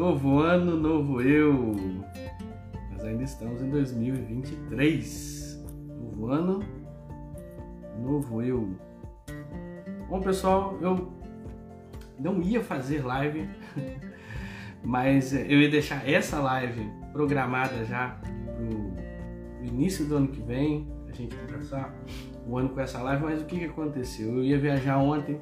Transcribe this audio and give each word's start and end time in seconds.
Novo 0.00 0.38
ano, 0.38 0.78
novo 0.78 1.20
eu. 1.20 1.74
Nós 2.90 3.04
ainda 3.04 3.22
estamos 3.22 3.60
em 3.60 3.68
2023. 3.68 5.62
Novo 5.88 6.28
ano, 6.28 6.60
novo 8.02 8.40
eu. 8.40 8.74
Bom, 10.08 10.22
pessoal, 10.22 10.78
eu 10.80 11.12
não 12.18 12.40
ia 12.40 12.64
fazer 12.64 13.04
live, 13.04 13.46
mas 14.82 15.34
eu 15.34 15.60
ia 15.60 15.68
deixar 15.68 16.08
essa 16.08 16.40
live 16.40 16.90
programada 17.12 17.84
já 17.84 18.18
pro 18.56 19.66
início 19.68 20.06
do 20.06 20.16
ano 20.16 20.28
que 20.28 20.40
vem, 20.40 20.90
a 21.10 21.12
gente 21.12 21.36
começar 21.36 21.94
o 22.46 22.56
ano 22.56 22.70
com 22.70 22.80
essa 22.80 23.02
live, 23.02 23.22
mas 23.22 23.42
o 23.42 23.44
que, 23.44 23.58
que 23.58 23.66
aconteceu? 23.66 24.30
Eu 24.30 24.44
ia 24.44 24.58
viajar 24.58 24.96
ontem, 24.96 25.38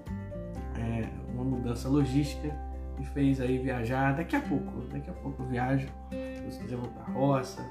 é, 0.76 1.08
uma 1.32 1.44
mudança 1.44 1.88
logística 1.88 2.66
me 2.98 3.04
fez 3.06 3.40
aí 3.40 3.58
viajar. 3.58 4.16
Daqui 4.16 4.36
a 4.36 4.40
pouco, 4.40 4.82
daqui 4.92 5.10
a 5.10 5.14
pouco 5.14 5.42
eu 5.42 5.48
viajo. 5.48 5.88
Se 6.50 6.58
quiser 6.58 6.76
vou 6.76 6.88
pra 6.88 7.04
roça, 7.12 7.64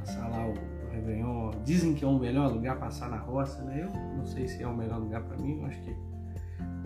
passar 0.00 0.28
lá 0.28 0.46
o, 0.46 0.54
Réveillon. 0.96 1.50
Dizem 1.62 1.94
que 1.94 2.04
é 2.04 2.08
o 2.08 2.18
melhor 2.18 2.52
lugar 2.52 2.78
passar 2.78 3.10
na 3.10 3.18
roça, 3.18 3.62
né? 3.62 3.82
Eu 3.82 4.16
não 4.16 4.26
sei 4.26 4.48
se 4.48 4.62
é 4.62 4.66
o 4.66 4.74
melhor 4.74 4.98
lugar 4.98 5.22
para 5.22 5.36
mim, 5.36 5.60
eu 5.60 5.66
acho 5.66 5.80
que 5.82 5.94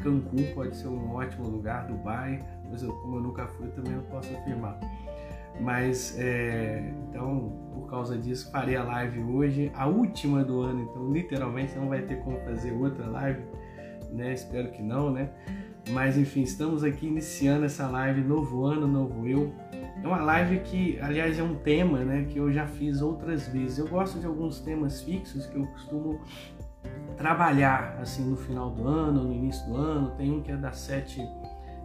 Cancún 0.03 0.53
pode 0.55 0.77
ser 0.77 0.89
um 0.89 1.15
ótimo 1.15 1.49
lugar, 1.49 1.87
Dubai, 1.87 2.45
mas 2.71 2.83
eu, 2.83 2.93
como 2.93 3.17
eu 3.17 3.21
nunca 3.21 3.47
fui, 3.47 3.69
também 3.69 3.93
não 3.93 4.03
posso 4.05 4.35
afirmar. 4.35 4.79
Mas 5.61 6.19
é, 6.19 6.93
então, 7.09 7.53
por 7.75 7.89
causa 7.89 8.17
disso, 8.17 8.51
farei 8.51 8.77
a 8.77 8.83
live 8.83 9.21
hoje, 9.21 9.71
a 9.75 9.87
última 9.87 10.43
do 10.43 10.61
ano, 10.63 10.83
então 10.83 11.13
literalmente 11.13 11.77
não 11.77 11.89
vai 11.89 12.03
ter 12.03 12.17
como 12.21 12.39
fazer 12.41 12.73
outra 12.73 13.07
live, 13.07 13.43
né? 14.11 14.33
Espero 14.33 14.71
que 14.71 14.83
não, 14.83 15.13
né? 15.13 15.29
Mas 15.89 16.17
enfim, 16.17 16.43
estamos 16.43 16.85
aqui 16.85 17.07
iniciando 17.07 17.65
essa 17.65 17.89
live, 17.89 18.21
novo 18.21 18.65
ano, 18.65 18.87
novo 18.87 19.27
eu. 19.27 19.53
É 20.03 20.07
uma 20.07 20.21
live 20.21 20.61
que, 20.61 20.99
aliás, 21.01 21.39
é 21.39 21.43
um 21.43 21.57
tema 21.57 21.99
né, 22.05 22.25
que 22.29 22.39
eu 22.39 22.53
já 22.53 22.67
fiz 22.67 23.03
outras 23.03 23.49
vezes. 23.49 23.79
Eu 23.79 23.89
gosto 23.89 24.19
de 24.19 24.27
alguns 24.27 24.61
temas 24.61 25.03
fixos 25.03 25.47
que 25.47 25.57
eu 25.57 25.67
costumo 25.67 26.21
trabalhar 27.17 27.99
assim 28.01 28.25
no 28.25 28.37
final 28.37 28.71
do 28.71 28.87
ano, 28.87 29.25
no 29.25 29.33
início 29.33 29.67
do 29.67 29.77
ano. 29.77 30.11
Tem 30.17 30.31
um 30.31 30.43
que 30.43 30.53
é 30.53 30.57
das 30.57 30.79
sete, 30.79 31.21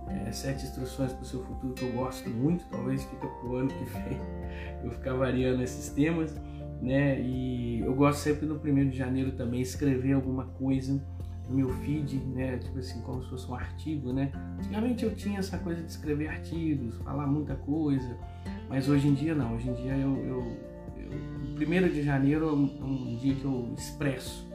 é, 0.07 0.31
sete 0.31 0.65
instruções 0.65 1.11
para 1.11 1.23
o 1.23 1.25
seu 1.25 1.43
futuro 1.43 1.73
que 1.73 1.83
eu 1.83 1.91
gosto 1.91 2.29
muito, 2.29 2.65
talvez 2.69 3.03
fica 3.03 3.27
para 3.27 3.49
o 3.49 3.55
ano 3.55 3.69
que 3.69 3.83
vem 3.85 4.19
eu 4.83 4.91
ficar 4.91 5.13
variando 5.13 5.61
esses 5.63 5.89
temas. 5.89 6.35
Né? 6.81 7.19
E 7.21 7.79
eu 7.79 7.93
gosto 7.93 8.19
sempre 8.19 8.45
no 8.45 8.59
primeiro 8.59 8.89
de 8.89 8.97
janeiro 8.97 9.31
também 9.31 9.61
escrever 9.61 10.13
alguma 10.13 10.45
coisa 10.45 11.01
no 11.49 11.55
meu 11.55 11.69
feed, 11.81 12.17
né? 12.17 12.57
Tipo 12.57 12.79
assim, 12.79 13.01
como 13.01 13.23
se 13.23 13.29
fosse 13.29 13.49
um 13.49 13.55
artigo, 13.55 14.11
né? 14.11 14.31
Antigamente 14.57 15.05
eu 15.05 15.15
tinha 15.15 15.39
essa 15.39 15.57
coisa 15.57 15.81
de 15.81 15.89
escrever 15.89 16.27
artigos, 16.27 16.97
falar 16.97 17.27
muita 17.27 17.55
coisa, 17.55 18.17
mas 18.69 18.89
hoje 18.89 19.07
em 19.07 19.13
dia 19.13 19.35
não. 19.35 19.55
Hoje 19.55 19.69
em 19.69 19.73
dia 19.73 19.95
eu, 19.95 20.15
eu, 20.17 20.57
eu 20.97 21.55
primeiro 21.55 21.89
de 21.89 22.01
janeiro 22.01 22.49
é 22.49 22.51
um, 22.51 23.13
um, 23.13 23.17
dia 23.17 23.35
que 23.35 23.45
eu 23.45 23.73
expresso, 23.77 24.47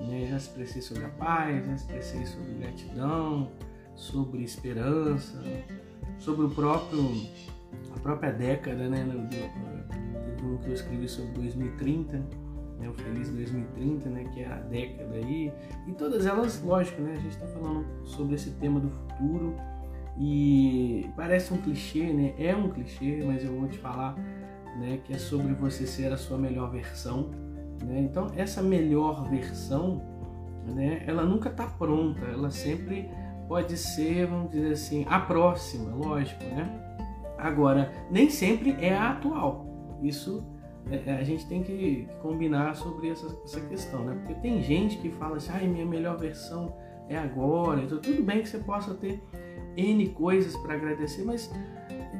né? 0.00 0.26
Já 0.28 0.36
expressei 0.36 0.82
sobre 0.82 1.04
a 1.04 1.10
paz, 1.10 1.66
já 1.66 1.74
expressei 1.74 2.26
sobre 2.26 2.52
gratidão, 2.54 3.50
sobre 3.94 4.42
esperança, 4.42 5.42
sobre 6.18 6.46
o 6.46 6.50
próprio 6.50 7.00
a 7.94 8.00
própria 8.00 8.32
década, 8.32 8.88
né? 8.88 9.04
Do, 9.04 9.22
do 10.36 10.58
que 10.58 10.68
eu 10.68 10.74
escrevi 10.74 11.08
sobre 11.08 11.32
2030 11.32 12.43
né, 12.78 12.88
o 12.88 12.94
Feliz 12.94 13.30
2030, 13.30 14.08
né, 14.10 14.24
que 14.32 14.40
é 14.40 14.46
a 14.46 14.56
década 14.56 15.14
aí, 15.14 15.52
e 15.86 15.92
todas 15.92 16.26
elas, 16.26 16.62
lógico, 16.62 17.00
né, 17.02 17.12
a 17.12 17.20
gente 17.20 17.34
está 17.34 17.46
falando 17.46 17.84
sobre 18.04 18.34
esse 18.34 18.50
tema 18.52 18.80
do 18.80 18.90
futuro. 18.90 19.54
E 20.16 21.10
parece 21.16 21.52
um 21.52 21.56
clichê, 21.56 22.12
né, 22.12 22.34
é 22.38 22.54
um 22.54 22.68
clichê, 22.70 23.22
mas 23.26 23.44
eu 23.44 23.52
vou 23.52 23.68
te 23.68 23.78
falar, 23.78 24.14
né, 24.78 25.00
que 25.04 25.12
é 25.12 25.18
sobre 25.18 25.52
você 25.54 25.86
ser 25.86 26.12
a 26.12 26.16
sua 26.16 26.38
melhor 26.38 26.70
versão, 26.70 27.30
né, 27.84 28.00
então 28.00 28.28
essa 28.36 28.62
melhor 28.62 29.28
versão, 29.28 30.00
né, 30.72 31.02
ela 31.06 31.24
nunca 31.24 31.48
está 31.48 31.66
pronta, 31.66 32.24
ela 32.26 32.50
sempre 32.50 33.10
pode 33.48 33.76
ser, 33.76 34.26
vamos 34.26 34.52
dizer 34.52 34.72
assim, 34.72 35.04
a 35.08 35.18
próxima, 35.18 35.90
lógico, 35.94 36.44
né, 36.44 36.70
agora 37.36 37.92
nem 38.08 38.30
sempre 38.30 38.76
é 38.80 38.94
a 38.94 39.10
atual, 39.10 39.66
isso 40.00 40.46
a 41.18 41.22
gente 41.22 41.46
tem 41.46 41.62
que 41.62 42.06
combinar 42.20 42.76
sobre 42.76 43.08
essa, 43.08 43.26
essa 43.44 43.60
questão, 43.62 44.04
né? 44.04 44.14
Porque 44.14 44.34
tem 44.34 44.62
gente 44.62 44.98
que 44.98 45.10
fala 45.10 45.36
assim, 45.36 45.52
ai, 45.52 45.66
minha 45.66 45.86
melhor 45.86 46.18
versão 46.18 46.76
é 47.08 47.16
agora. 47.16 47.82
Então, 47.82 47.98
tudo 47.98 48.22
bem 48.22 48.42
que 48.42 48.48
você 48.48 48.58
possa 48.58 48.94
ter 48.94 49.22
N 49.76 50.08
coisas 50.10 50.54
para 50.58 50.74
agradecer, 50.74 51.24
mas 51.24 51.50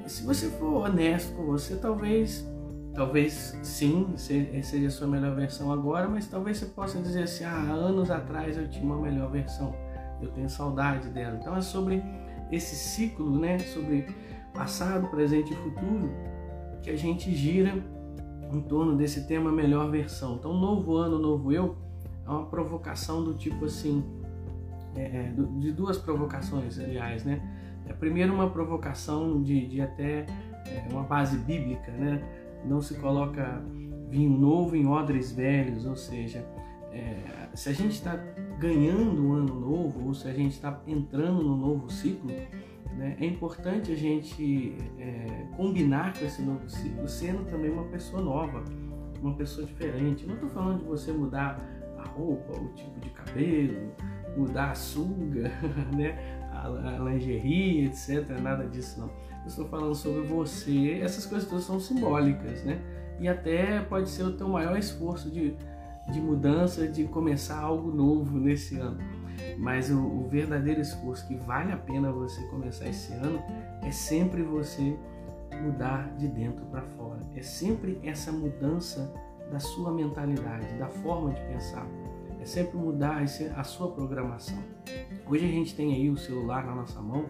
se 0.07 0.25
você 0.25 0.49
for 0.49 0.87
honesto 0.87 1.35
com 1.37 1.45
você, 1.45 1.77
talvez, 1.77 2.47
talvez 2.95 3.59
sim, 3.63 4.15
seja 4.17 4.87
a 4.87 4.91
sua 4.91 5.07
melhor 5.07 5.37
versão 5.37 5.71
agora, 5.71 6.09
mas 6.09 6.27
talvez 6.27 6.59
você 6.59 6.67
possa 6.67 7.01
dizer 7.01 7.25
assim, 7.25 7.45
ah, 7.45 7.71
anos 7.71 8.11
atrás 8.11 8.57
eu 8.57 8.69
tinha 8.69 8.85
uma 8.85 9.01
melhor 9.01 9.31
versão, 9.31 9.75
eu 10.23 10.29
tenho 10.29 10.49
saudade 10.49 11.09
dela. 11.09 11.39
Então 11.41 11.55
é 11.55 11.61
sobre 11.61 12.03
esse 12.51 12.75
ciclo, 12.75 13.39
né? 13.39 13.59
Sobre 13.59 14.07
passado, 14.55 15.09
presente 15.09 15.53
e 15.53 15.57
futuro 15.57 16.11
que 16.83 16.91
a 16.91 16.97
gente 16.97 17.35
gira 17.35 17.83
em 18.55 18.63
torno 18.63 18.97
desse 18.97 19.27
tema 19.27 19.51
melhor 19.51 19.91
versão. 19.91 20.37
Então, 20.37 20.53
novo 20.55 20.97
ano, 20.97 21.19
novo 21.19 21.53
eu 21.53 21.77
é 22.27 22.31
uma 22.31 22.47
provocação 22.47 23.23
do 23.23 23.35
tipo 23.35 23.67
assim, 23.67 24.03
é, 24.95 25.03
é 25.03 25.35
de 25.59 25.73
duas 25.73 25.99
provocações, 25.99 26.79
aliás, 26.79 27.25
né? 27.25 27.41
É, 27.87 27.93
primeiro, 27.93 28.33
uma 28.33 28.49
provocação 28.49 29.43
de, 29.43 29.67
de 29.67 29.81
até 29.81 30.27
é, 30.67 30.87
uma 30.91 31.03
base 31.03 31.37
bíblica, 31.39 31.93
né? 31.93 32.23
Não 32.65 32.81
se 32.81 32.95
coloca 32.95 33.63
vinho 34.09 34.31
novo 34.31 34.75
em 34.75 34.87
odres 34.87 35.33
velhos, 35.33 35.85
ou 35.85 35.97
seja, 35.97 36.47
é, 36.93 37.49
se 37.55 37.69
a 37.69 37.73
gente 37.73 37.93
está 37.93 38.17
ganhando 38.59 39.27
um 39.27 39.33
ano 39.35 39.61
novo, 39.61 40.07
ou 40.07 40.15
se 40.15 40.29
a 40.29 40.33
gente 40.33 40.53
está 40.53 40.81
entrando 40.87 41.43
no 41.43 41.57
novo 41.57 41.91
ciclo, 41.91 42.31
né? 42.97 43.17
É 43.21 43.27
importante 43.27 43.93
a 43.93 43.97
gente 43.97 44.77
é, 44.99 45.47
combinar 45.57 46.17
com 46.19 46.25
esse 46.25 46.43
novo 46.43 46.69
ciclo, 46.69 47.09
sendo 47.09 47.45
também 47.45 47.71
uma 47.71 47.85
pessoa 47.85 48.23
nova, 48.23 48.65
uma 49.21 49.35
pessoa 49.35 49.67
diferente. 49.67 50.27
Não 50.27 50.35
estou 50.35 50.49
falando 50.51 50.81
de 50.81 50.85
você 50.85 51.13
mudar 51.13 51.59
a 51.99 52.09
roupa, 52.09 52.53
o 52.59 52.69
tipo 52.75 53.01
de 53.01 53.11
cabelo, 53.11 53.93
mudar 54.37 54.71
a 54.71 54.75
sunga, 54.75 55.51
né? 55.97 56.19
a, 56.55 56.97
a 56.97 56.99
lingerie, 56.99 57.87
etc. 57.87 58.29
Nada 58.41 58.67
disso 58.67 59.01
não. 59.01 59.09
Eu 59.09 59.49
estou 59.49 59.69
falando 59.69 59.95
sobre 59.95 60.23
você. 60.23 61.01
Essas 61.03 61.27
coisas 61.27 61.49
todas 61.49 61.65
são 61.65 61.79
simbólicas, 61.79 62.65
né? 62.65 62.81
E 63.21 63.29
até 63.29 63.81
pode 63.81 64.09
ser 64.09 64.23
o 64.25 64.33
teu 64.33 64.49
maior 64.49 64.79
esforço 64.79 65.31
de, 65.31 65.55
de 66.11 66.21
mudança, 66.21 66.89
de 66.89 67.05
começar 67.05 67.59
algo 67.59 67.91
novo 67.91 68.39
nesse 68.39 68.77
ano. 68.77 68.99
Mas 69.59 69.91
o, 69.91 69.99
o, 69.99 70.29
verdadeiro 70.29 70.81
esforço 70.81 71.27
que 71.27 71.35
vale 71.35 71.73
a 71.73 71.77
pena 71.77 72.13
você 72.13 72.43
começar 72.49 72.89
esse 72.89 73.13
ano 73.13 73.41
é 73.83 73.91
sempre 73.91 74.43
você 74.43 74.97
mudar 75.63 76.15
de 76.17 76.29
dentro 76.29 76.65
para 76.67 76.83
fora. 76.83 77.21
É 77.35 77.43
sempre 77.43 78.01
essa 78.03 78.33
mudança 78.33 79.13
da 79.51 79.59
sua 79.61 79.93
mentalidade, 79.93 80.67
da 80.79 80.89
forma 80.89 81.33
de 81.33 81.41
pensar. 81.43 81.87
É 82.41 82.45
sempre 82.45 82.77
mudar 82.77 83.23
a 83.57 83.65
sua 83.65 83.91
programação. 83.91 84.59
Hoje 85.27 85.45
a 85.45 85.49
gente 85.49 85.75
tem 85.75 85.95
aí 85.95 86.11
o 86.11 86.17
celular 86.17 86.67
na 86.67 86.75
nossa 86.75 87.01
mão 87.01 87.25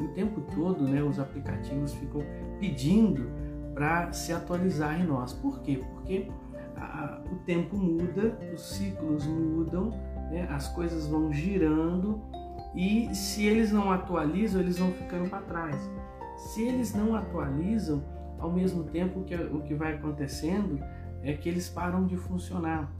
e 0.00 0.04
o 0.04 0.08
tempo 0.08 0.40
todo 0.54 0.84
né, 0.84 1.02
os 1.02 1.18
aplicativos 1.18 1.92
ficam 1.94 2.22
pedindo 2.58 3.30
para 3.74 4.12
se 4.12 4.32
atualizar 4.32 5.00
em 5.00 5.04
nós. 5.04 5.32
Por 5.32 5.60
quê? 5.60 5.80
Porque 5.92 6.28
a, 6.76 7.20
o 7.30 7.36
tempo 7.44 7.76
muda, 7.76 8.36
os 8.52 8.60
ciclos 8.60 9.26
mudam 9.26 9.92
né? 10.30 10.46
as 10.50 10.68
coisas 10.68 11.06
vão 11.06 11.32
girando 11.32 12.22
e 12.74 13.14
se 13.14 13.44
eles 13.44 13.72
não 13.72 13.90
atualizam, 13.90 14.60
eles 14.60 14.78
vão 14.78 14.92
ficando 14.92 15.28
para 15.28 15.42
trás. 15.42 15.90
Se 16.36 16.62
eles 16.62 16.94
não 16.94 17.14
atualizam, 17.14 18.04
ao 18.38 18.52
mesmo 18.52 18.84
tempo 18.84 19.24
que 19.24 19.34
o 19.34 19.62
que 19.62 19.74
vai 19.74 19.94
acontecendo 19.94 20.78
é 21.22 21.32
que 21.32 21.48
eles 21.48 21.68
param 21.68 22.06
de 22.06 22.16
funcionar. 22.16 22.92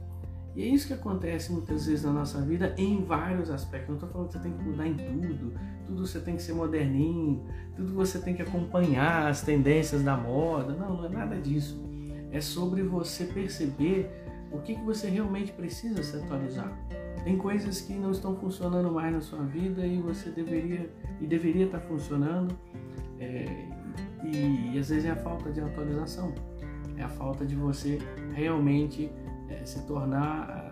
E 0.55 0.63
é 0.63 0.65
isso 0.65 0.87
que 0.87 0.93
acontece 0.93 1.51
muitas 1.51 1.85
vezes 1.85 2.03
na 2.03 2.11
nossa 2.11 2.41
vida 2.41 2.73
em 2.77 3.03
vários 3.03 3.49
aspectos. 3.49 3.89
Não 3.89 3.95
estou 3.95 4.09
falando 4.09 4.27
que 4.27 4.33
você 4.33 4.39
tem 4.39 4.51
que 4.51 4.63
mudar 4.63 4.87
em 4.87 4.95
tudo, 4.95 5.53
tudo 5.85 6.05
você 6.05 6.19
tem 6.19 6.35
que 6.35 6.41
ser 6.41 6.53
moderninho, 6.53 7.45
tudo 7.75 7.93
você 7.93 8.19
tem 8.19 8.33
que 8.33 8.41
acompanhar 8.41 9.27
as 9.27 9.41
tendências 9.41 10.03
da 10.03 10.17
moda. 10.17 10.73
Não, 10.73 10.97
não 10.97 11.05
é 11.05 11.09
nada 11.09 11.39
disso. 11.39 11.81
É 12.31 12.41
sobre 12.41 12.83
você 12.83 13.25
perceber 13.25 14.11
o 14.51 14.59
que, 14.59 14.75
que 14.75 14.83
você 14.83 15.07
realmente 15.07 15.51
precisa 15.51 16.03
se 16.03 16.17
atualizar. 16.17 16.77
Tem 17.23 17.37
coisas 17.37 17.81
que 17.81 17.93
não 17.93 18.11
estão 18.11 18.35
funcionando 18.35 18.91
mais 18.91 19.13
na 19.13 19.21
sua 19.21 19.43
vida 19.43 19.85
e 19.85 19.99
você 19.99 20.29
deveria 20.29 20.89
e 21.19 21.27
deveria 21.27 21.65
estar 21.65 21.79
funcionando. 21.81 22.55
É, 23.19 23.45
e, 24.23 24.73
e, 24.73 24.79
às 24.79 24.89
vezes 24.89 25.05
é 25.05 25.11
a 25.11 25.15
falta 25.15 25.51
de 25.51 25.59
atualização, 25.59 26.33
é 26.97 27.03
a 27.03 27.09
falta 27.09 27.45
de 27.45 27.55
você 27.55 27.99
realmente 28.33 29.11
é, 29.49 29.65
se 29.65 29.85
tornar, 29.85 30.71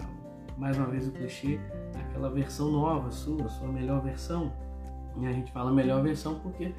mais 0.58 0.78
uma 0.78 0.88
vez 0.88 1.08
o 1.08 1.12
clichê, 1.12 1.60
aquela 1.94 2.30
versão 2.30 2.72
nova 2.72 3.12
sua, 3.12 3.48
sua 3.50 3.68
melhor 3.68 4.02
versão. 4.02 4.52
E 5.20 5.26
a 5.26 5.32
gente 5.32 5.52
fala 5.52 5.72
melhor 5.72 6.02
versão 6.04 6.40
porque 6.40 6.74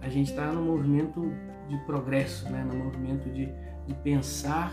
a 0.00 0.08
gente 0.08 0.30
está 0.30 0.52
no 0.52 0.62
movimento 0.62 1.32
de 1.68 1.78
progresso, 1.86 2.50
né? 2.50 2.64
no 2.64 2.84
movimento 2.84 3.30
de, 3.30 3.48
de 3.86 3.94
pensar 4.02 4.72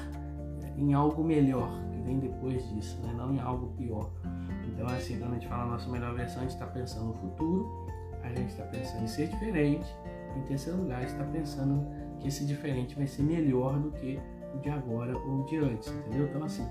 em 0.78 0.94
algo 0.94 1.24
melhor 1.24 1.72
que 1.92 2.02
vem 2.02 2.20
depois 2.20 2.68
disso, 2.70 3.00
né? 3.02 3.14
não 3.16 3.34
em 3.34 3.40
algo 3.40 3.68
pior. 3.78 4.12
Então, 4.82 4.96
assim, 4.96 5.20
quando 5.20 5.32
a 5.32 5.34
gente 5.36 5.48
fala 5.48 5.64
a 5.64 5.68
nossa 5.68 5.88
melhor 5.88 6.16
versão, 6.16 6.40
a 6.40 6.42
gente 6.42 6.54
está 6.54 6.66
pensando 6.66 7.06
no 7.06 7.14
futuro, 7.14 7.86
a 8.24 8.30
gente 8.30 8.50
está 8.50 8.64
pensando 8.64 9.04
em 9.04 9.08
ser 9.08 9.28
diferente, 9.28 9.86
em 10.36 10.42
terceiro 10.42 10.80
lugar, 10.80 10.98
a 10.98 11.02
gente 11.02 11.12
está 11.12 11.24
pensando 11.24 11.88
que 12.20 12.28
esse 12.28 12.44
diferente 12.46 12.96
vai 12.96 13.06
ser 13.06 13.22
melhor 13.22 13.80
do 13.80 13.92
que 13.92 14.20
o 14.56 14.58
de 14.58 14.72
agora 14.72 15.16
ou 15.16 15.42
o 15.42 15.46
de 15.46 15.58
antes, 15.58 15.88
entendeu? 15.88 16.26
Então, 16.26 16.44
assim, 16.44 16.68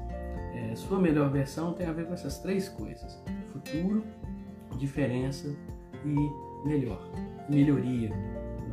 é, 0.54 0.74
sua 0.74 0.98
melhor 0.98 1.30
versão 1.30 1.72
tem 1.72 1.86
a 1.86 1.92
ver 1.92 2.06
com 2.06 2.12
essas 2.12 2.38
três 2.38 2.68
coisas: 2.68 3.22
futuro, 3.52 4.04
diferença 4.76 5.54
e 6.04 6.66
melhor, 6.66 7.12
melhoria, 7.48 8.10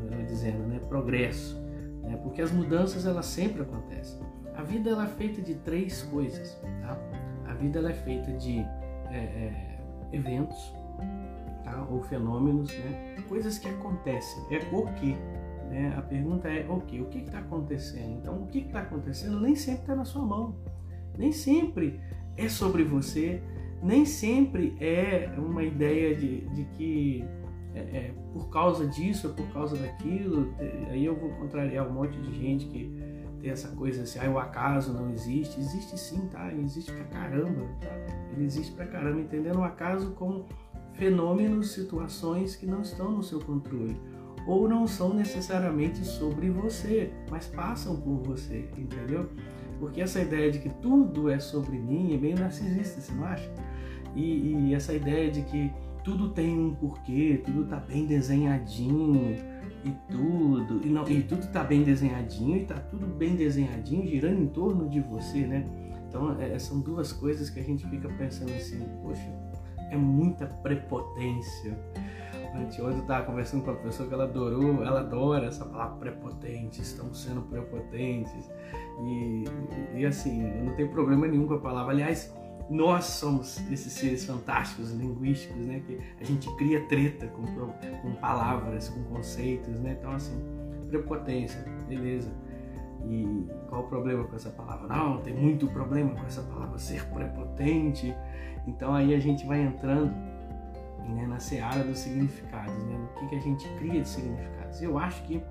melhor 0.01 0.25
dizendo, 0.25 0.65
né? 0.67 0.79
progresso, 0.89 1.61
né? 2.01 2.17
porque 2.23 2.41
as 2.41 2.51
mudanças 2.51 3.05
elas 3.05 3.27
sempre 3.27 3.61
acontecem. 3.61 4.19
A 4.55 4.63
vida 4.63 4.89
ela 4.89 5.03
é 5.03 5.07
feita 5.07 5.43
de 5.43 5.53
três 5.53 6.01
coisas, 6.01 6.59
tá? 6.81 6.97
A 7.45 7.53
vida 7.53 7.77
ela 7.77 7.91
é 7.91 7.93
feita 7.93 8.31
de 8.31 8.65
é, 9.11 9.17
é, 9.17 9.79
eventos, 10.11 10.73
tá? 11.63 11.87
Ou 11.89 12.01
fenômenos, 12.03 12.71
né? 12.79 13.15
Coisas 13.27 13.57
que 13.57 13.67
acontecem. 13.67 14.43
É 14.51 14.57
o 14.73 14.85
que, 14.93 15.15
né? 15.69 15.93
A 15.97 16.01
pergunta 16.01 16.47
é 16.47 16.65
o 16.69 16.81
que? 16.81 17.01
O 17.01 17.05
que 17.05 17.19
está 17.19 17.39
acontecendo? 17.39 18.17
Então, 18.19 18.43
o 18.43 18.47
que 18.47 18.59
está 18.59 18.81
acontecendo 18.81 19.39
nem 19.39 19.55
sempre 19.55 19.81
está 19.81 19.95
na 19.95 20.05
sua 20.05 20.25
mão, 20.25 20.55
nem 21.17 21.31
sempre 21.31 21.99
é 22.35 22.47
sobre 22.47 22.83
você, 22.83 23.41
nem 23.81 24.05
sempre 24.05 24.75
é 24.79 25.29
uma 25.37 25.63
ideia 25.63 26.15
de, 26.15 26.41
de 26.49 26.63
que 26.75 27.25
é, 27.73 27.79
é, 27.79 28.13
por 28.33 28.49
causa 28.49 28.87
disso 28.87 29.27
ou 29.27 29.33
por 29.33 29.47
causa 29.53 29.75
daquilo. 29.77 30.53
Aí 30.89 31.05
eu 31.05 31.15
vou 31.15 31.29
contrariar 31.31 31.87
um 31.87 31.93
monte 31.93 32.17
de 32.19 32.33
gente 32.33 32.65
que 32.65 33.16
tem 33.39 33.51
essa 33.51 33.69
coisa 33.69 34.03
assim, 34.03 34.19
ah, 34.19 34.29
o 34.29 34.39
acaso 34.39 34.93
não 34.93 35.09
existe. 35.11 35.59
Existe 35.59 35.97
sim, 35.97 36.27
tá? 36.27 36.51
Existe 36.53 36.91
pra 36.91 37.03
caramba, 37.05 37.65
tá? 37.79 37.95
Ele 38.33 38.45
existe 38.45 38.71
pra 38.73 38.85
caramba, 38.85 39.21
entendendo 39.21 39.59
o 39.59 39.63
acaso 39.63 40.11
como 40.11 40.45
fenômenos, 40.93 41.71
situações 41.71 42.55
que 42.55 42.65
não 42.65 42.81
estão 42.81 43.11
no 43.11 43.23
seu 43.23 43.39
controle 43.39 43.95
ou 44.47 44.67
não 44.67 44.87
são 44.87 45.13
necessariamente 45.13 46.05
sobre 46.05 46.49
você, 46.49 47.11
mas 47.29 47.47
passam 47.47 47.97
por 47.97 48.23
você, 48.23 48.69
entendeu? 48.77 49.29
Porque 49.77 50.01
essa 50.01 50.21
ideia 50.21 50.49
de 50.49 50.59
que 50.59 50.69
tudo 50.69 51.29
é 51.29 51.37
sobre 51.37 51.77
mim 51.77 52.15
é 52.15 52.17
bem 52.17 52.33
narcisista, 52.33 53.01
você 53.01 53.11
não 53.11 53.25
acha? 53.25 53.51
E, 54.15 54.53
e 54.53 54.73
essa 54.73 54.93
ideia 54.93 55.29
de 55.29 55.41
que 55.41 55.71
tudo 56.03 56.29
tem 56.29 56.57
um 56.57 56.73
porquê, 56.73 57.41
tudo 57.45 57.65
tá 57.65 57.75
bem 57.75 58.05
desenhadinho 58.05 59.35
e 59.83 59.91
tudo, 60.11 60.85
e, 60.85 60.89
não, 60.89 61.07
e 61.07 61.23
tudo 61.23 61.47
tá 61.51 61.63
bem 61.63 61.83
desenhadinho 61.83 62.57
e 62.57 62.65
tá 62.65 62.75
tudo 62.75 63.05
bem 63.05 63.35
desenhadinho 63.35 64.05
girando 64.07 64.41
em 64.41 64.47
torno 64.47 64.89
de 64.89 64.99
você, 64.99 65.45
né? 65.45 65.65
Então 66.07 66.39
é, 66.39 66.57
são 66.57 66.79
duas 66.79 67.11
coisas 67.11 67.49
que 67.49 67.59
a 67.59 67.63
gente 67.63 67.87
fica 67.87 68.07
pensando 68.09 68.51
assim, 68.53 68.79
poxa, 69.03 69.29
é 69.91 69.97
muita 69.97 70.45
prepotência. 70.45 71.77
Ontem 72.55 72.81
eu 72.81 72.89
estava 72.99 73.25
conversando 73.25 73.63
com 73.63 73.71
uma 73.71 73.79
pessoa 73.79 74.07
que 74.07 74.13
ela 74.13 74.23
adorou, 74.23 74.83
ela 74.83 75.01
adora 75.01 75.47
essa 75.47 75.65
palavra 75.65 75.97
prepotente, 75.97 76.81
estão 76.81 77.13
sendo 77.13 77.41
prepotentes. 77.41 78.49
E, 79.03 79.43
e, 79.95 80.05
assim, 80.05 80.43
eu 80.43 80.65
não 80.65 80.75
tenho 80.75 80.89
problema 80.89 81.27
nenhum 81.27 81.45
com 81.45 81.55
a 81.55 81.59
palavra. 81.59 81.93
Aliás, 81.93 82.33
nós 82.69 83.05
somos 83.05 83.59
esses 83.71 83.93
seres 83.93 84.25
fantásticos, 84.25 84.91
linguísticos, 84.91 85.65
né? 85.65 85.81
Que 85.85 85.99
a 86.19 86.23
gente 86.23 86.53
cria 86.57 86.85
treta 86.87 87.27
com, 87.27 87.45
com 88.01 88.15
palavras, 88.15 88.89
com 88.89 89.03
conceitos, 89.05 89.79
né? 89.79 89.95
Então, 89.97 90.11
assim, 90.11 90.37
prepotência, 90.89 91.61
beleza. 91.87 92.31
E 93.05 93.47
qual 93.69 93.83
o 93.83 93.87
problema 93.87 94.23
com 94.25 94.35
essa 94.35 94.49
palavra? 94.49 94.87
Não, 94.87 95.21
tem 95.21 95.33
muito 95.33 95.67
problema 95.67 96.13
com 96.15 96.25
essa 96.25 96.41
palavra 96.41 96.77
ser 96.77 97.05
prepotente. 97.05 98.13
Então 98.67 98.93
aí 98.93 99.13
a 99.13 99.19
gente 99.19 99.45
vai 99.45 99.61
entrando 99.61 100.11
né, 101.07 101.25
na 101.25 101.39
seara 101.39 101.83
dos 101.83 101.99
significados, 101.99 102.75
né? 102.83 103.07
Que, 103.17 103.27
que 103.27 103.35
a 103.35 103.39
gente 103.39 103.67
cria 103.77 104.01
de 104.01 104.09
significados. 104.09 104.81
Eu 104.81 104.97
acho 104.97 105.23
que 105.23 105.41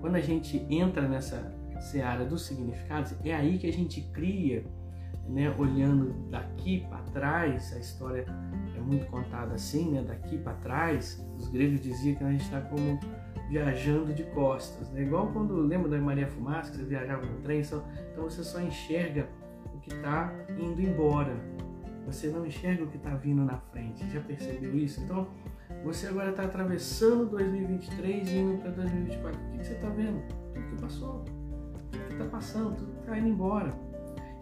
quando 0.00 0.16
a 0.16 0.20
gente 0.20 0.66
entra 0.68 1.06
nessa 1.06 1.54
seara 1.80 2.24
dos 2.24 2.44
significados, 2.44 3.14
é 3.24 3.34
aí 3.34 3.58
que 3.58 3.68
a 3.68 3.72
gente 3.72 4.00
cria 4.12 4.64
né, 5.28 5.52
olhando 5.58 6.12
daqui 6.30 6.86
para 6.88 6.98
trás, 7.12 7.72
a 7.74 7.78
história 7.78 8.26
é 8.76 8.80
muito 8.80 9.06
contada 9.06 9.54
assim, 9.54 9.90
né, 9.90 10.02
daqui 10.02 10.38
para 10.38 10.54
trás, 10.54 11.24
os 11.36 11.48
gregos 11.48 11.80
diziam 11.80 12.14
que 12.14 12.24
a 12.24 12.30
gente 12.30 12.44
está 12.44 12.60
como 12.60 12.98
viajando 13.48 14.12
de 14.12 14.24
costas, 14.24 14.90
né? 14.90 15.02
igual 15.02 15.28
quando 15.28 15.54
lembra 15.56 15.88
da 15.88 15.98
Maria 15.98 16.26
Fumaça, 16.26 16.70
que 16.70 16.78
você 16.78 16.84
viajava 16.84 17.24
no 17.24 17.40
trem, 17.42 17.62
só, 17.62 17.84
então 18.12 18.24
você 18.24 18.42
só 18.42 18.60
enxerga 18.60 19.28
o 19.72 19.78
que 19.78 19.94
está 19.94 20.32
indo 20.58 20.80
embora, 20.80 21.36
você 22.04 22.28
não 22.28 22.44
enxerga 22.44 22.84
o 22.84 22.86
que 22.88 22.96
está 22.96 23.14
vindo 23.14 23.44
na 23.44 23.58
frente, 23.58 24.08
já 24.10 24.20
percebeu 24.20 24.76
isso? 24.76 25.00
Então 25.00 25.28
você 25.84 26.08
agora 26.08 26.30
está 26.30 26.44
atravessando 26.44 27.26
2023 27.30 28.28
e 28.28 28.38
indo 28.38 28.58
para 28.58 28.70
2024, 28.70 29.40
o 29.40 29.50
que, 29.52 29.58
que 29.58 29.66
você 29.66 29.74
está 29.74 29.88
vendo? 29.90 30.22
Tudo 30.52 30.66
que 30.66 30.82
passou, 30.82 31.24
tudo 31.90 32.04
que 32.06 32.12
está 32.12 32.24
passando, 32.24 32.76
tudo 32.76 32.92
que 32.92 33.00
está 33.00 33.18
indo 33.18 33.28
embora. 33.28 33.72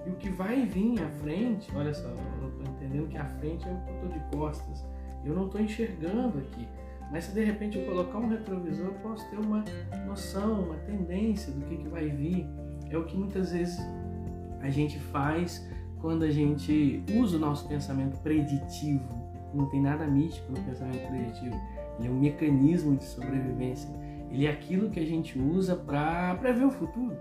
E 0.06 0.10
o 0.10 0.14
que 0.14 0.28
vai 0.28 0.66
vir 0.66 1.02
à 1.02 1.08
frente, 1.08 1.70
olha 1.74 1.94
só, 1.94 2.08
eu 2.08 2.48
estou 2.48 2.74
entendendo 2.74 3.08
que 3.08 3.16
à 3.16 3.24
frente 3.24 3.66
é 3.66 3.70
eu 3.70 3.94
estou 3.94 4.08
de 4.08 4.36
costas. 4.36 4.84
Eu 5.24 5.34
não 5.34 5.46
estou 5.46 5.60
enxergando 5.60 6.38
aqui. 6.38 6.68
Mas 7.10 7.24
se 7.24 7.32
de 7.32 7.44
repente 7.44 7.78
eu 7.78 7.86
colocar 7.86 8.18
um 8.18 8.28
retrovisor, 8.28 8.86
eu 8.86 8.94
posso 8.94 9.28
ter 9.30 9.38
uma 9.38 9.64
noção, 10.06 10.62
uma 10.62 10.76
tendência 10.76 11.52
do 11.52 11.64
que, 11.64 11.76
que 11.76 11.88
vai 11.88 12.08
vir. 12.08 12.46
É 12.90 12.98
o 12.98 13.04
que 13.04 13.16
muitas 13.16 13.52
vezes 13.52 13.78
a 14.60 14.68
gente 14.68 14.98
faz 14.98 15.66
quando 16.00 16.24
a 16.24 16.30
gente 16.30 17.02
usa 17.14 17.36
o 17.36 17.40
nosso 17.40 17.66
pensamento 17.66 18.18
preditivo. 18.20 19.08
Não 19.54 19.70
tem 19.70 19.80
nada 19.80 20.06
místico 20.06 20.52
no 20.52 20.60
pensamento 20.62 21.06
preditivo. 21.08 21.56
Ele 21.98 22.08
é 22.08 22.10
um 22.10 22.20
mecanismo 22.20 22.96
de 22.96 23.04
sobrevivência. 23.04 23.88
Ele 24.30 24.46
é 24.46 24.50
aquilo 24.50 24.90
que 24.90 25.00
a 25.00 25.06
gente 25.06 25.38
usa 25.38 25.76
para 25.76 26.34
prever 26.34 26.64
o 26.64 26.70
futuro 26.70 27.16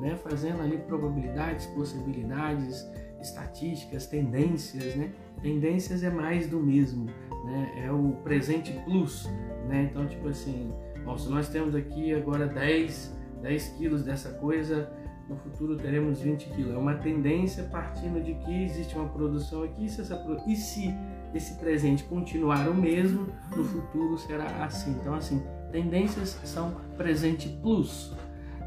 né? 0.00 0.16
fazendo 0.16 0.62
ali 0.62 0.78
probabilidades, 0.78 1.66
possibilidades, 1.66 2.88
estatísticas, 3.20 4.06
tendências. 4.06 4.94
Né? 4.96 5.12
Tendências 5.42 6.02
é 6.02 6.10
mais 6.10 6.48
do 6.48 6.60
mesmo, 6.60 7.06
né? 7.44 7.84
é 7.84 7.92
o 7.92 8.12
presente 8.22 8.72
plus. 8.84 9.28
Né? 9.68 9.88
Então, 9.90 10.06
tipo 10.06 10.28
assim, 10.28 10.72
bom, 11.04 11.16
se 11.16 11.28
nós 11.28 11.48
temos 11.48 11.74
aqui 11.74 12.14
agora 12.14 12.46
10, 12.46 13.16
10 13.42 13.68
quilos 13.70 14.02
dessa 14.02 14.30
coisa, 14.34 14.90
no 15.28 15.36
futuro 15.36 15.76
teremos 15.76 16.20
20 16.20 16.48
quilos. 16.50 16.74
É 16.74 16.78
uma 16.78 16.94
tendência 16.94 17.64
partindo 17.64 18.22
de 18.22 18.34
que 18.34 18.64
existe 18.64 18.96
uma 18.96 19.08
produção 19.08 19.62
aqui, 19.62 19.88
se 19.88 20.00
essa, 20.00 20.24
e 20.46 20.56
se 20.56 20.94
esse 21.34 21.58
presente 21.58 22.04
continuar 22.04 22.66
o 22.68 22.74
mesmo, 22.74 23.26
no 23.54 23.64
futuro 23.64 24.16
será 24.16 24.64
assim. 24.64 24.92
Então, 24.92 25.14
assim, 25.14 25.42
tendências 25.70 26.40
são 26.44 26.76
presente 26.96 27.48
plus 27.60 28.16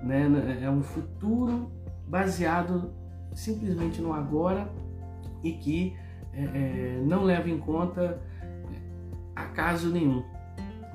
né? 0.03 0.59
É 0.61 0.69
um 0.69 0.81
futuro 0.81 1.71
baseado 2.07 2.91
simplesmente 3.33 4.01
no 4.01 4.13
agora 4.13 4.69
e 5.43 5.53
que 5.53 5.95
é, 6.33 6.43
é, 6.43 7.01
não 7.05 7.23
leva 7.23 7.49
em 7.49 7.57
conta 7.57 8.21
acaso 9.35 9.89
nenhum. 9.89 10.23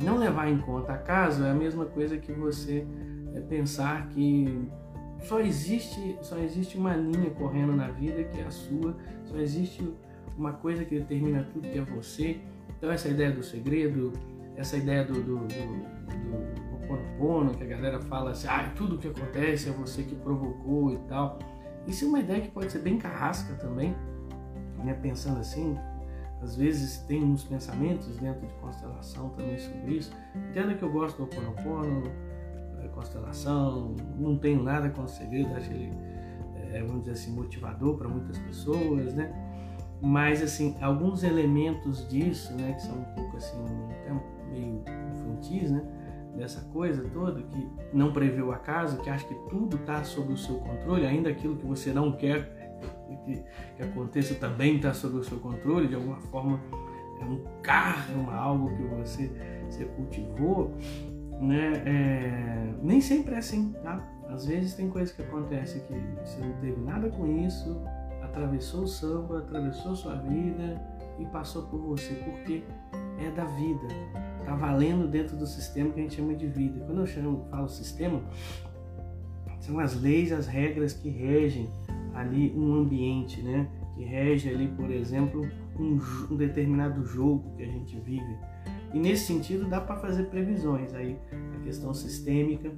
Não 0.02 0.18
levar 0.18 0.48
em 0.48 0.58
conta 0.58 0.92
acaso 0.92 1.44
é 1.44 1.50
a 1.50 1.54
mesma 1.54 1.86
coisa 1.86 2.16
que 2.18 2.32
você 2.32 2.86
é, 3.34 3.40
pensar 3.40 4.08
que 4.08 4.68
só 5.20 5.40
existe, 5.40 6.18
só 6.20 6.38
existe 6.38 6.76
uma 6.76 6.94
linha 6.94 7.30
correndo 7.30 7.75
na 7.75 7.88
vida 7.88 8.22
que 8.25 8.40
é 8.40 8.44
a 8.44 8.50
sua, 8.50 8.96
só 9.25 9.36
existe 9.38 9.82
uma 10.36 10.52
coisa 10.52 10.84
que 10.84 10.98
determina 10.98 11.46
tudo 11.52 11.68
que 11.68 11.78
é 11.78 11.82
você. 11.82 12.40
Então 12.76 12.90
essa 12.90 13.08
ideia 13.08 13.32
do 13.32 13.42
segredo, 13.42 14.12
essa 14.54 14.76
ideia 14.76 15.04
do, 15.04 15.14
do, 15.14 15.38
do, 15.38 15.46
do 15.46 16.65
Ho'oponopono, 16.88 17.55
que 17.55 17.64
a 17.64 17.66
galera 17.66 18.00
fala 18.00 18.31
assim, 18.31 18.49
ah, 18.49 18.73
tudo 18.75 18.99
que 18.99 19.09
acontece 19.09 19.69
é 19.69 19.73
você 19.73 20.02
que 20.02 20.14
provocou 20.14 20.93
e 20.93 20.99
tal. 21.09 21.38
Isso 21.87 22.05
é 22.05 22.09
uma 22.09 22.21
ideia 22.21 22.40
que 22.40 22.50
pode 22.50 22.71
ser 22.71 22.81
bem 22.81 22.99
carrasca 22.99 23.55
também, 23.55 23.95
né? 24.85 24.95
pensando 24.95 25.38
assim, 25.40 25.76
às 26.43 26.57
vezes 26.57 26.99
tem 27.07 27.23
uns 27.23 27.45
pensamentos 27.45 28.16
dentro 28.16 28.47
de 28.47 28.52
constelação 28.55 29.31
também 29.31 29.59
sobre 29.59 29.97
isso. 29.97 30.12
Entenda 30.50 30.75
que 30.75 30.83
eu 30.83 30.90
gosto 30.90 31.16
do 31.16 31.23
Ho'oponopono, 31.25 32.02
é, 32.83 32.88
constelação, 32.88 33.95
não 34.19 34.37
tenho 34.37 34.62
nada 34.62 34.90
com 34.90 35.02
o 35.02 35.09
segredo, 35.09 35.55
acho 35.55 35.71
ele, 35.71 35.93
é, 36.73 36.83
vamos 36.83 37.00
dizer 37.00 37.12
assim, 37.12 37.33
motivador 37.33 37.97
para 37.97 38.09
muitas 38.09 38.38
pessoas, 38.38 39.14
né? 39.14 39.33
Mas, 40.00 40.43
assim, 40.43 40.76
alguns 40.81 41.23
elementos 41.23 42.07
disso, 42.09 42.52
né, 42.55 42.73
que 42.73 42.83
são 42.83 42.97
um 42.99 43.05
pouco 43.14 43.37
assim, 43.38 43.57
até 43.90 44.12
meio 44.50 44.83
infantis, 45.14 45.71
né? 45.71 45.83
Dessa 46.37 46.61
coisa 46.73 47.02
toda, 47.12 47.43
que 47.43 47.69
não 47.93 48.12
prevê 48.12 48.43
o 48.43 48.52
acaso, 48.52 48.99
que 48.99 49.11
acha 49.11 49.26
que 49.26 49.35
tudo 49.49 49.76
está 49.76 50.05
sob 50.05 50.33
o 50.33 50.37
seu 50.37 50.57
controle, 50.57 51.07
ainda 51.07 51.31
aquilo 51.31 51.57
que 51.57 51.66
você 51.66 51.93
não 51.93 52.12
quer 52.12 52.57
que, 53.25 53.43
que 53.76 53.83
aconteça 53.83 54.35
também 54.35 54.76
está 54.76 54.95
sob 54.95 55.16
o 55.16 55.25
seu 55.25 55.38
controle, 55.38 55.88
de 55.88 55.95
alguma 55.95 56.21
forma 56.21 56.61
é 57.21 57.25
um 57.25 57.43
karma, 57.62 58.35
algo 58.35 58.75
que 58.76 58.83
você, 58.83 59.31
você 59.69 59.85
cultivou, 59.85 60.73
né, 61.40 61.83
é, 61.87 62.75
nem 62.83 63.00
sempre 63.00 63.35
é 63.35 63.38
assim, 63.38 63.75
tá? 63.83 64.00
Às 64.28 64.47
vezes 64.47 64.75
tem 64.75 64.88
coisas 64.88 65.14
que 65.14 65.23
acontecem 65.23 65.81
que 65.83 65.95
você 66.25 66.40
não 66.40 66.52
teve 66.61 66.81
nada 66.81 67.09
com 67.11 67.26
isso, 67.26 67.81
atravessou 68.23 68.83
o 68.83 68.87
samba, 68.87 69.38
atravessou 69.38 69.95
sua 69.95 70.16
vida 70.16 70.81
e 71.19 71.25
passou 71.26 71.62
por 71.64 71.78
você, 71.81 72.14
porque 72.14 72.64
é 73.19 73.31
da 73.31 73.45
vida, 73.45 73.87
tá 74.46 74.54
valendo 74.54 75.08
dentro 75.08 75.36
do 75.36 75.46
sistema 75.46 75.90
que 75.90 75.98
a 75.98 76.02
gente 76.04 76.14
chama 76.14 76.34
de 76.34 76.46
vida. 76.46 76.84
Quando 76.86 77.00
eu 77.00 77.06
chamo, 77.06 77.46
falo 77.50 77.68
sistema, 77.68 78.22
são 79.60 79.80
as 79.80 80.00
leis, 80.00 80.32
as 80.32 80.46
regras 80.46 80.92
que 80.92 81.08
regem 81.08 81.68
ali 82.14 82.54
um 82.56 82.74
ambiente, 82.74 83.42
né? 83.42 83.68
Que 83.96 84.04
rege 84.04 84.48
ali, 84.48 84.68
por 84.68 84.90
exemplo, 84.90 85.46
um, 85.78 85.98
um 86.30 86.36
determinado 86.36 87.04
jogo 87.04 87.54
que 87.56 87.64
a 87.64 87.66
gente 87.66 87.98
vive. 88.00 88.36
E 88.94 88.98
nesse 88.98 89.26
sentido 89.26 89.68
dá 89.68 89.80
para 89.80 89.96
fazer 89.96 90.24
previsões 90.24 90.94
aí, 90.94 91.18
a 91.56 91.64
questão 91.64 91.92
sistêmica 91.92 92.72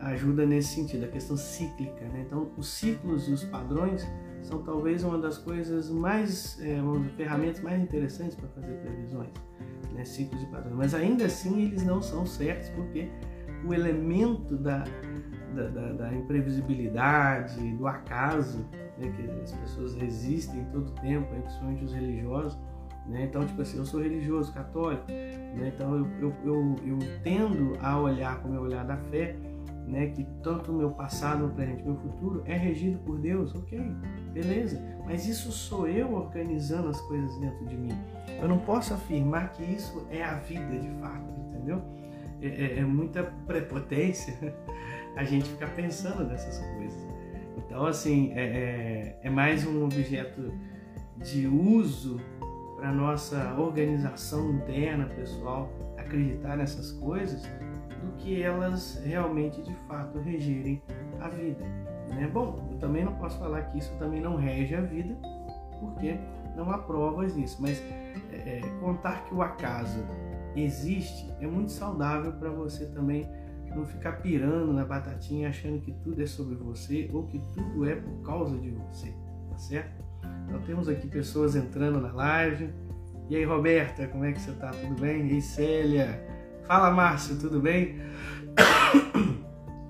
ajuda 0.00 0.46
nesse 0.46 0.74
sentido, 0.74 1.04
a 1.04 1.08
questão 1.08 1.36
cíclica. 1.36 2.04
Né? 2.06 2.24
Então, 2.26 2.50
os 2.56 2.68
ciclos 2.68 3.28
e 3.28 3.32
os 3.32 3.44
padrões 3.44 4.06
são 4.42 4.62
talvez 4.62 5.04
uma 5.04 5.18
das 5.18 5.38
coisas 5.38 5.88
mais, 5.88 6.60
é, 6.60 6.80
uma 6.80 6.98
das 6.98 7.12
ferramentas 7.12 7.60
mais 7.60 7.80
interessantes 7.80 8.34
para 8.34 8.48
fazer 8.48 8.74
previsões, 8.74 9.30
né? 9.92 10.04
ciclos 10.04 10.42
e 10.42 10.46
padrões. 10.46 10.76
Mas 10.76 10.94
ainda 10.94 11.26
assim 11.26 11.62
eles 11.62 11.84
não 11.84 12.02
são 12.02 12.26
certos 12.26 12.68
porque 12.70 13.08
o 13.64 13.72
elemento 13.72 14.56
da, 14.56 14.84
da, 15.54 15.68
da, 15.68 15.92
da 15.92 16.14
imprevisibilidade, 16.14 17.72
do 17.76 17.86
acaso, 17.86 18.66
né? 18.98 19.12
que 19.16 19.42
as 19.42 19.52
pessoas 19.52 19.94
resistem 19.94 20.64
todo 20.72 20.90
tempo, 21.00 21.26
principalmente 21.28 21.84
os 21.84 21.92
religiosos, 21.92 22.58
né? 23.06 23.24
Então, 23.24 23.44
tipo 23.44 23.60
assim, 23.62 23.78
eu 23.78 23.84
sou 23.84 24.00
religioso, 24.00 24.52
católico, 24.52 25.04
né? 25.10 25.72
então 25.74 25.96
eu, 25.96 26.06
eu, 26.20 26.34
eu, 26.44 26.76
eu 26.86 26.98
tendo 27.24 27.76
a 27.80 27.98
olhar 27.98 28.40
com 28.40 28.48
o 28.48 28.52
meu 28.52 28.62
olhar 28.62 28.84
da 28.84 28.96
fé 28.96 29.36
né, 29.86 30.08
que 30.08 30.24
tanto 30.42 30.72
o 30.72 30.74
meu 30.74 30.90
passado, 30.90 31.40
meu 31.40 31.50
presente, 31.50 31.82
meu 31.82 31.96
futuro 31.96 32.42
é 32.46 32.56
regido 32.56 32.98
por 33.00 33.18
Deus, 33.18 33.54
ok, 33.54 33.80
beleza, 34.32 34.80
mas 35.04 35.26
isso 35.26 35.50
sou 35.50 35.88
eu 35.88 36.12
organizando 36.14 36.88
as 36.88 37.00
coisas 37.02 37.36
dentro 37.38 37.66
de 37.66 37.76
mim. 37.76 37.92
Eu 38.40 38.48
não 38.48 38.58
posso 38.58 38.94
afirmar 38.94 39.52
que 39.52 39.62
isso 39.62 40.06
é 40.10 40.22
a 40.22 40.34
vida 40.34 40.78
de 40.78 40.88
fato, 41.00 41.30
entendeu? 41.48 41.82
É, 42.40 42.46
é, 42.46 42.78
é 42.78 42.84
muita 42.84 43.24
prepotência 43.46 44.54
a 45.16 45.24
gente 45.24 45.48
ficar 45.50 45.74
pensando 45.74 46.24
nessas 46.24 46.58
coisas. 46.74 47.08
Então, 47.58 47.86
assim, 47.86 48.32
é, 48.32 48.42
é, 48.42 49.20
é 49.22 49.30
mais 49.30 49.66
um 49.66 49.84
objeto 49.84 50.52
de 51.18 51.46
uso 51.46 52.20
para 52.76 52.92
nossa 52.92 53.54
organização 53.58 54.50
interna, 54.54 55.06
pessoal, 55.06 55.72
acreditar 55.96 56.56
nessas 56.56 56.92
coisas 56.92 57.46
do 58.02 58.12
que 58.16 58.42
elas 58.42 59.00
realmente 59.04 59.62
de 59.62 59.74
fato 59.86 60.18
regirem 60.18 60.82
a 61.20 61.28
vida. 61.28 61.64
Né? 62.08 62.28
Bom, 62.32 62.68
eu 62.70 62.78
também 62.78 63.04
não 63.04 63.14
posso 63.14 63.38
falar 63.38 63.62
que 63.62 63.78
isso 63.78 63.94
também 63.98 64.20
não 64.20 64.36
rege 64.36 64.74
a 64.74 64.80
vida, 64.80 65.16
porque 65.80 66.16
não 66.56 66.70
há 66.70 66.78
provas 66.78 67.34
disso, 67.34 67.58
mas 67.60 67.80
é 68.32 68.60
contar 68.80 69.24
que 69.24 69.34
o 69.34 69.42
acaso 69.42 70.04
existe 70.54 71.32
é 71.40 71.46
muito 71.46 71.72
saudável 71.72 72.32
para 72.32 72.50
você 72.50 72.86
também 72.86 73.28
não 73.74 73.86
ficar 73.86 74.20
pirando 74.20 74.72
na 74.72 74.84
batatinha 74.84 75.48
achando 75.48 75.80
que 75.80 75.92
tudo 75.92 76.22
é 76.22 76.26
sobre 76.26 76.56
você 76.56 77.08
ou 77.12 77.26
que 77.26 77.38
tudo 77.54 77.88
é 77.88 77.96
por 77.96 78.22
causa 78.22 78.58
de 78.58 78.70
você, 78.70 79.14
tá 79.50 79.56
certo? 79.56 80.04
Então 80.46 80.60
temos 80.62 80.88
aqui 80.88 81.06
pessoas 81.06 81.56
entrando 81.56 81.98
na 82.00 82.12
live. 82.12 82.70
E 83.30 83.36
aí, 83.36 83.44
Roberta, 83.44 84.06
como 84.08 84.24
é 84.26 84.32
que 84.32 84.40
você 84.40 84.52
tá? 84.52 84.70
Tudo 84.72 85.00
bem? 85.00 85.26
E 85.28 85.32
aí, 85.32 85.40
Célia? 85.40 86.41
Fala 86.66 86.92
Márcio, 86.92 87.36
tudo 87.38 87.60
bem? 87.60 87.96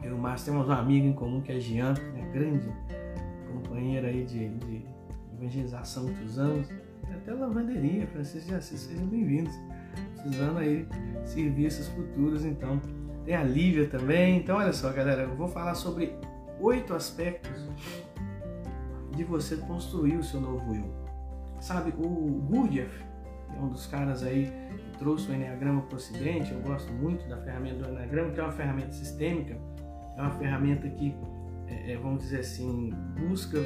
Eu 0.03 0.11
e 0.11 0.13
o 0.15 0.19
Márcio 0.19 0.53
temos 0.53 0.69
um 0.69 0.73
amigo 0.73 1.07
em 1.07 1.13
comum 1.13 1.41
que 1.43 1.53
é 1.53 1.61
Jean, 1.61 1.93
né? 1.93 2.31
grande 2.33 2.67
companheiro 3.53 4.07
aí 4.07 4.25
de, 4.25 4.49
de 4.49 4.83
evangelização 5.35 6.05
muitos 6.05 6.39
anos. 6.39 6.67
Até 7.15 7.35
lavanderia, 7.35 8.07
Francisco 8.07 8.49
de 8.49 8.55
Assis, 8.55 8.81
sejam 8.81 9.07
bem-vindos. 9.07 9.53
Precisando 10.15 10.59
aí 10.59 10.89
serviços 11.25 11.89
futuros, 11.89 12.45
então. 12.45 12.81
Tem 13.25 13.37
a 13.37 13.45
Lívia 13.45 13.87
também. 13.89 14.39
Então, 14.39 14.57
olha 14.57 14.73
só, 14.73 14.91
galera, 14.93 15.23
eu 15.23 15.37
vou 15.37 15.49
falar 15.49 15.75
sobre 15.75 16.17
oito 16.59 16.95
aspectos 16.95 17.69
de 19.15 19.25
você 19.25 19.57
construir 19.57 20.17
o 20.17 20.25
seu 20.25 20.41
novo 20.41 20.75
eu. 20.75 20.91
Sabe, 21.61 21.93
o 21.99 22.43
Gurdjieff, 22.49 23.05
é 23.55 23.61
um 23.61 23.69
dos 23.69 23.87
caras 23.87 24.23
aí 24.23 24.51
trouxe 25.03 25.33
o 25.33 25.35
Enneagrama 25.35 25.83
para 25.83 25.95
o 25.95 25.97
Ocidente, 25.97 26.53
eu 26.53 26.61
gosto 26.61 26.93
muito 26.93 27.29
da 27.29 27.37
ferramenta 27.39 27.85
do 27.85 27.89
Enneagrama, 27.93 28.31
que 28.31 28.39
é 28.39 28.43
uma 28.45 28.53
ferramenta 28.53 28.93
sistêmica, 28.93 29.59
é 30.17 30.23
uma 30.23 30.31
ferramenta 30.31 30.89
que, 30.89 31.15
é, 31.67 31.93
é, 31.93 31.97
vamos 31.97 32.23
dizer 32.23 32.41
assim, 32.41 32.91
busca 33.19 33.59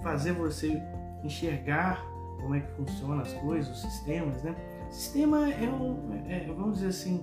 fazer 0.00 0.32
você 0.32 0.80
enxergar 1.24 2.00
como 2.40 2.54
é 2.54 2.60
que 2.60 2.70
funcionam 2.76 3.18
as 3.18 3.32
coisas, 3.32 3.68
os 3.68 3.82
sistemas, 3.82 4.44
né? 4.44 4.54
Sistema 4.88 5.52
é 5.52 5.68
um, 5.68 6.14
é, 6.28 6.44
é 6.44 6.46
vamos 6.46 6.76
dizer 6.76 6.88
assim, 6.88 7.20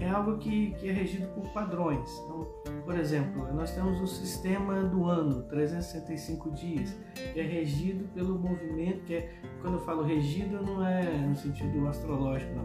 é 0.00 0.10
algo 0.10 0.38
que, 0.38 0.72
que 0.72 0.88
é 0.88 0.92
regido 0.92 1.28
por 1.28 1.48
padrões. 1.50 2.10
Então, 2.24 2.48
por 2.84 2.98
exemplo, 2.98 3.46
nós 3.54 3.70
temos 3.72 4.00
o 4.00 4.06
sistema 4.08 4.82
do 4.82 5.04
ano, 5.04 5.44
365 5.44 6.50
dias, 6.50 6.96
que 7.32 7.38
é 7.38 7.44
regido 7.44 8.08
pelo 8.08 8.36
movimento, 8.36 9.04
que 9.04 9.14
é, 9.14 9.34
quando 9.60 9.74
eu 9.74 9.84
falo 9.84 10.02
regido, 10.02 10.60
não 10.62 10.84
é 10.84 11.04
no 11.18 11.36
sentido 11.36 11.86
astrológico, 11.86 12.52
não, 12.54 12.64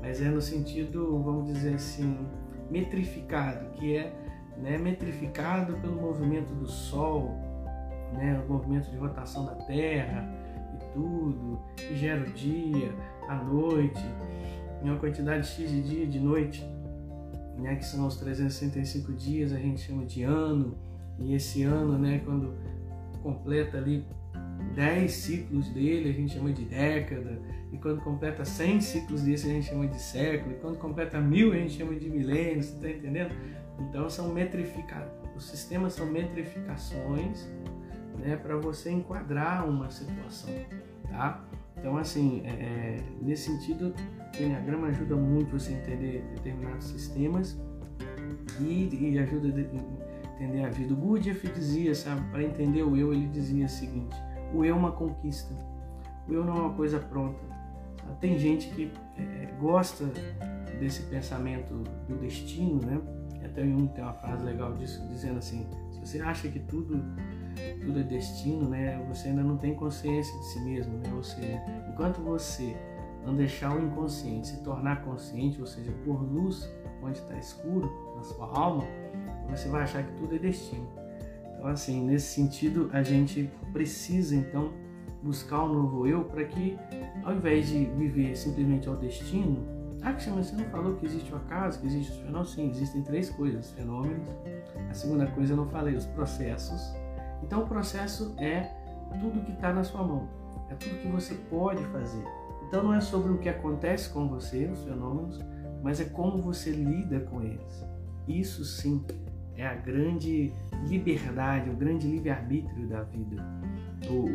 mas 0.00 0.20
é 0.20 0.28
no 0.28 0.40
sentido, 0.40 1.22
vamos 1.22 1.52
dizer 1.52 1.74
assim, 1.74 2.26
metrificado, 2.70 3.70
que 3.72 3.96
é 3.96 4.12
né, 4.56 4.78
metrificado 4.78 5.74
pelo 5.74 5.96
movimento 5.96 6.52
do 6.54 6.66
Sol, 6.66 7.34
né, 8.12 8.42
o 8.46 8.52
movimento 8.52 8.90
de 8.90 8.96
rotação 8.96 9.46
da 9.46 9.54
Terra 9.54 10.28
e 10.74 10.92
tudo, 10.92 11.60
que 11.76 11.96
gera 11.96 12.22
o 12.22 12.32
dia, 12.32 12.92
a 13.28 13.36
noite, 13.36 14.04
em 14.82 14.88
uma 14.88 14.98
quantidade 14.98 15.46
X 15.46 15.70
de 15.70 15.82
dia 15.82 16.04
e 16.04 16.06
de 16.06 16.20
noite, 16.20 16.64
né, 17.58 17.76
que 17.76 17.84
são 17.84 18.06
os 18.06 18.16
365 18.16 19.12
dias, 19.12 19.52
a 19.52 19.58
gente 19.58 19.80
chama 19.80 20.04
de 20.04 20.22
ano, 20.22 20.76
e 21.18 21.34
esse 21.34 21.62
ano, 21.62 21.98
né, 21.98 22.20
quando 22.24 22.54
completa 23.22 23.76
ali 23.76 24.06
10 24.80 25.12
ciclos 25.12 25.68
dele, 25.68 26.08
a 26.08 26.12
gente 26.14 26.32
chama 26.32 26.50
de 26.50 26.64
década, 26.64 27.38
e 27.70 27.76
quando 27.76 28.00
completa 28.00 28.46
100 28.46 28.80
ciclos 28.80 29.22
desse, 29.22 29.46
a 29.46 29.50
gente 29.50 29.66
chama 29.66 29.86
de 29.86 30.00
século, 30.00 30.52
e 30.52 30.54
quando 30.54 30.78
completa 30.78 31.20
mil, 31.20 31.52
a 31.52 31.56
gente 31.56 31.76
chama 31.76 31.94
de 31.94 32.08
milênio, 32.08 32.62
você 32.62 32.74
está 32.74 32.88
entendendo? 32.88 33.34
Então 33.78 34.08
são 34.08 34.32
metrificados, 34.32 35.12
os 35.36 35.50
sistemas 35.50 35.92
são 35.92 36.06
metrificações 36.06 37.46
né, 38.20 38.36
para 38.36 38.56
você 38.56 38.90
enquadrar 38.90 39.68
uma 39.68 39.90
situação, 39.90 40.54
tá? 41.10 41.44
Então, 41.76 41.98
assim, 41.98 42.42
é, 42.46 42.48
é, 42.48 42.96
nesse 43.20 43.50
sentido, 43.50 43.94
o 44.38 44.42
Enneagrama 44.42 44.88
ajuda 44.88 45.14
muito 45.14 45.58
você 45.58 45.74
a 45.74 45.76
entender 45.76 46.24
determinados 46.36 46.86
sistemas 46.86 47.58
e, 48.58 49.12
e 49.12 49.18
ajuda 49.18 49.48
a 49.48 50.34
entender 50.34 50.64
a 50.64 50.70
vida. 50.70 50.94
O 50.94 50.96
Gurdjieff 50.96 51.46
dizia, 51.48 51.94
sabe, 51.94 52.22
para 52.30 52.42
entender 52.42 52.82
o 52.82 52.96
eu, 52.96 53.14
ele 53.14 53.28
dizia 53.28 53.64
o 53.64 53.68
seguinte: 53.68 54.16
o 54.54 54.64
eu 54.64 54.74
é 54.74 54.78
uma 54.78 54.92
conquista, 54.92 55.54
o 56.28 56.32
eu 56.32 56.44
não 56.44 56.56
é 56.56 56.60
uma 56.60 56.74
coisa 56.74 56.98
pronta. 56.98 57.38
Tem 58.20 58.38
gente 58.38 58.68
que 58.70 58.92
é, 59.16 59.46
gosta 59.60 60.04
desse 60.78 61.02
pensamento 61.04 61.84
do 62.08 62.16
destino, 62.16 62.80
né? 62.84 63.00
Até 63.44 63.62
um 63.62 63.86
tem 63.86 64.02
uma 64.02 64.12
frase 64.12 64.44
legal 64.44 64.74
disso, 64.74 65.06
dizendo 65.08 65.38
assim: 65.38 65.66
se 65.90 66.00
você 66.00 66.20
acha 66.20 66.48
que 66.48 66.58
tudo 66.58 67.00
tudo 67.84 68.00
é 68.00 68.02
destino, 68.02 68.68
né? 68.68 69.04
Você 69.08 69.28
ainda 69.28 69.42
não 69.42 69.56
tem 69.56 69.74
consciência 69.74 70.36
de 70.38 70.44
si 70.46 70.60
mesmo, 70.60 70.98
né? 70.98 71.12
Ou 71.14 71.22
seja, 71.22 71.60
enquanto 71.88 72.20
você 72.20 72.76
não 73.24 73.34
deixar 73.34 73.74
o 73.74 73.84
inconsciente 73.84 74.48
se 74.48 74.62
tornar 74.62 75.02
consciente, 75.02 75.60
ou 75.60 75.66
seja, 75.66 75.92
por 76.04 76.22
luz 76.22 76.68
onde 77.02 77.18
está 77.18 77.36
escuro 77.38 77.90
na 78.16 78.22
sua 78.22 78.46
alma, 78.46 78.84
você 79.48 79.68
vai 79.68 79.82
achar 79.82 80.02
que 80.02 80.12
tudo 80.12 80.34
é 80.34 80.38
destino. 80.38 80.86
Então, 81.60 81.70
assim, 81.70 82.06
nesse 82.06 82.34
sentido, 82.34 82.88
a 82.90 83.02
gente 83.02 83.50
precisa 83.70 84.34
então 84.34 84.72
buscar 85.22 85.62
um 85.62 85.74
novo 85.74 86.06
eu 86.06 86.24
para 86.24 86.42
que, 86.44 86.78
ao 87.22 87.34
invés 87.34 87.68
de 87.68 87.84
viver 87.84 88.34
simplesmente 88.34 88.88
ao 88.88 88.96
destino, 88.96 89.68
ah, 90.00 90.14
que 90.14 90.30
você 90.30 90.56
não 90.56 90.64
falou 90.70 90.96
que 90.96 91.04
existe 91.04 91.30
o 91.30 91.36
acaso, 91.36 91.78
que 91.78 91.86
existe 91.86 92.12
os 92.12 92.18
fenômenos? 92.18 92.52
Sim, 92.54 92.70
existem 92.70 93.02
três 93.02 93.28
coisas: 93.28 93.66
os 93.66 93.72
fenômenos. 93.72 94.26
A 94.88 94.94
segunda 94.94 95.26
coisa 95.26 95.52
eu 95.52 95.58
não 95.58 95.68
falei, 95.68 95.94
os 95.94 96.06
processos 96.06 96.94
então 97.42 97.62
o 97.62 97.66
processo 97.66 98.34
é 98.38 98.70
tudo 99.20 99.44
que 99.44 99.52
está 99.52 99.72
na 99.72 99.82
sua 99.82 100.02
mão, 100.02 100.28
é 100.68 100.74
tudo 100.74 101.00
que 101.00 101.08
você 101.08 101.34
pode 101.48 101.82
fazer. 101.86 102.24
Então 102.66 102.82
não 102.82 102.94
é 102.94 103.00
sobre 103.00 103.32
o 103.32 103.38
que 103.38 103.48
acontece 103.48 104.10
com 104.10 104.28
você, 104.28 104.66
os 104.66 104.84
fenômenos, 104.84 105.40
mas 105.82 106.00
é 106.00 106.04
como 106.04 106.38
você 106.38 106.70
lida 106.70 107.20
com 107.20 107.42
eles. 107.42 107.84
Isso 108.28 108.64
sim 108.64 109.04
é 109.60 109.66
a 109.66 109.74
grande 109.74 110.52
liberdade, 110.88 111.68
o 111.68 111.74
grande 111.74 112.06
livre-arbítrio 112.06 112.86
da 112.88 113.02
vida. 113.02 113.44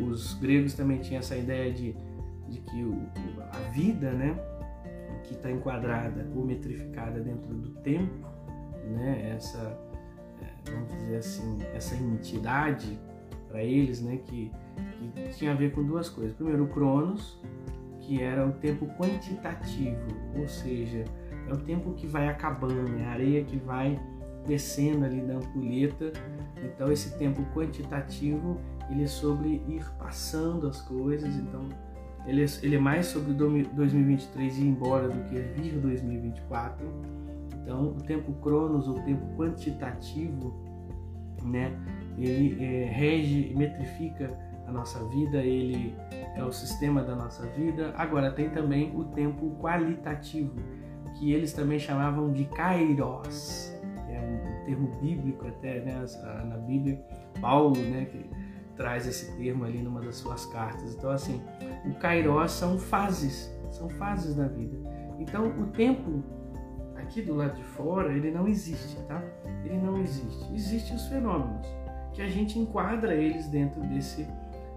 os 0.08 0.34
gregos 0.34 0.74
também 0.74 0.98
tinham 1.00 1.18
essa 1.18 1.36
ideia 1.36 1.72
de, 1.72 1.96
de 2.48 2.60
que 2.60 2.84
o, 2.84 3.02
a 3.52 3.58
vida, 3.70 4.12
né, 4.12 4.38
que 5.24 5.34
está 5.34 5.50
enquadrada 5.50 6.24
ou 6.34 6.44
metrificada 6.44 7.18
dentro 7.18 7.52
do 7.52 7.70
tempo, 7.80 8.24
né, 8.84 9.32
essa, 9.34 9.76
é, 10.40 10.70
vamos 10.70 10.94
dizer 10.94 11.16
assim, 11.16 11.58
essa 11.74 11.96
entidade 11.96 12.96
para 13.48 13.64
eles, 13.64 14.00
né, 14.00 14.18
que, 14.18 14.52
que 15.12 15.28
tinha 15.36 15.50
a 15.50 15.56
ver 15.56 15.72
com 15.72 15.82
duas 15.82 16.08
coisas. 16.08 16.36
Primeiro, 16.36 16.64
o 16.64 16.68
Cronos, 16.68 17.42
que 17.98 18.22
era 18.22 18.46
o 18.46 18.52
tempo 18.52 18.86
quantitativo, 18.96 20.06
ou 20.36 20.46
seja, 20.46 21.04
é 21.48 21.52
o 21.52 21.56
tempo 21.56 21.94
que 21.94 22.06
vai 22.06 22.28
acabando, 22.28 22.96
é 23.00 23.04
a 23.04 23.10
areia 23.10 23.42
que 23.42 23.56
vai 23.56 23.98
descendo 24.46 25.04
ali 25.04 25.20
da 25.20 25.34
ampulheta. 25.34 26.12
Então 26.62 26.90
esse 26.90 27.16
tempo 27.18 27.42
quantitativo 27.54 28.58
ele 28.90 29.04
é 29.04 29.06
sobre 29.06 29.62
ir 29.68 29.84
passando 29.98 30.68
as 30.68 30.80
coisas. 30.82 31.34
Então 31.34 31.68
ele 32.26 32.44
é, 32.44 32.46
ele 32.62 32.76
é 32.76 32.78
mais 32.78 33.06
sobre 33.06 33.32
2023 33.32 34.58
ir 34.58 34.66
embora 34.66 35.08
do 35.08 35.24
que 35.28 35.38
vir 35.60 35.78
2024. 35.78 36.86
Então 37.62 37.88
o 37.88 38.02
tempo 38.02 38.32
cronos, 38.34 38.88
o 38.88 38.94
tempo 39.02 39.24
quantitativo, 39.36 40.54
né? 41.44 41.72
Ele 42.18 42.64
é, 42.64 42.84
rege, 42.84 43.52
metrifica 43.54 44.36
a 44.66 44.72
nossa 44.72 45.02
vida, 45.08 45.38
ele 45.38 45.94
é 46.34 46.42
o 46.42 46.52
sistema 46.52 47.02
da 47.02 47.14
nossa 47.14 47.46
vida. 47.48 47.92
Agora 47.96 48.30
tem 48.32 48.50
também 48.50 48.92
o 48.96 49.04
tempo 49.04 49.56
qualitativo, 49.60 50.54
que 51.14 51.32
eles 51.32 51.52
também 51.52 51.78
chamavam 51.78 52.32
de 52.32 52.44
kairos, 52.46 53.75
termo 54.64 54.88
bíblico 55.00 55.46
até, 55.46 55.80
né, 55.80 56.04
na 56.48 56.56
Bíblia, 56.58 57.00
Paulo, 57.40 57.76
né, 57.76 58.06
que 58.06 58.28
traz 58.76 59.06
esse 59.06 59.36
termo 59.36 59.64
ali 59.64 59.82
numa 59.82 60.00
das 60.00 60.16
suas 60.16 60.46
cartas. 60.46 60.94
Então 60.94 61.10
assim, 61.10 61.42
o 61.84 61.94
kairos 61.94 62.52
são 62.52 62.78
fases, 62.78 63.50
são 63.70 63.88
fases 63.90 64.34
da 64.34 64.48
vida. 64.48 64.76
Então 65.18 65.46
o 65.46 65.66
tempo 65.68 66.22
aqui 66.96 67.22
do 67.22 67.34
lado 67.34 67.54
de 67.54 67.62
fora, 67.62 68.12
ele 68.12 68.30
não 68.30 68.46
existe, 68.46 68.96
tá? 69.04 69.22
Ele 69.64 69.78
não 69.78 69.98
existe. 69.98 70.52
Existem 70.54 70.96
os 70.96 71.06
fenômenos 71.06 71.66
que 72.12 72.22
a 72.22 72.28
gente 72.28 72.58
enquadra 72.58 73.14
eles 73.14 73.46
dentro 73.48 73.80
desse 73.82 74.26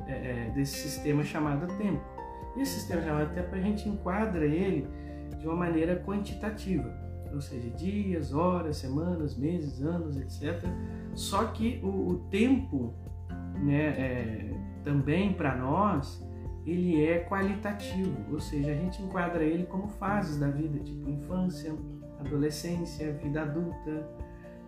é, 0.10 0.48
é, 0.48 0.52
desse 0.56 0.76
sistema 0.78 1.24
chamado 1.24 1.68
tempo. 1.78 2.04
E 2.56 2.62
esse 2.62 2.80
sistema 2.80 3.02
chamado 3.02 3.34
tempo 3.34 3.56
a 3.56 3.60
gente 3.60 3.88
enquadra 3.88 4.44
ele 4.46 4.88
de 5.38 5.48
uma 5.48 5.56
maneira 5.56 6.02
quantitativa, 6.04 6.92
ou 7.34 7.42
seja, 7.42 7.70
dias, 7.72 8.34
horas, 8.34 8.78
semanas, 8.78 9.38
meses, 9.38 9.82
anos, 9.82 10.18
etc. 10.18 10.64
Só 11.14 11.46
que 11.46 11.80
o, 11.84 11.88
o 11.88 12.16
tempo, 12.30 12.94
né, 13.64 13.86
é, 13.88 14.54
também 14.84 15.34
para 15.34 15.56
nós, 15.56 16.24
ele 16.66 17.04
é 17.04 17.20
qualitativo, 17.20 18.16
ou 18.32 18.40
seja, 18.40 18.72
a 18.72 18.76
gente 18.76 19.02
enquadra 19.02 19.44
ele 19.44 19.66
como 19.66 19.88
fases 19.88 20.40
da 20.40 20.50
vida, 20.50 20.80
tipo 20.80 21.10
infância, 21.10 21.74
adolescência, 22.20 23.14
vida 23.14 23.42
adulta, 23.42 24.08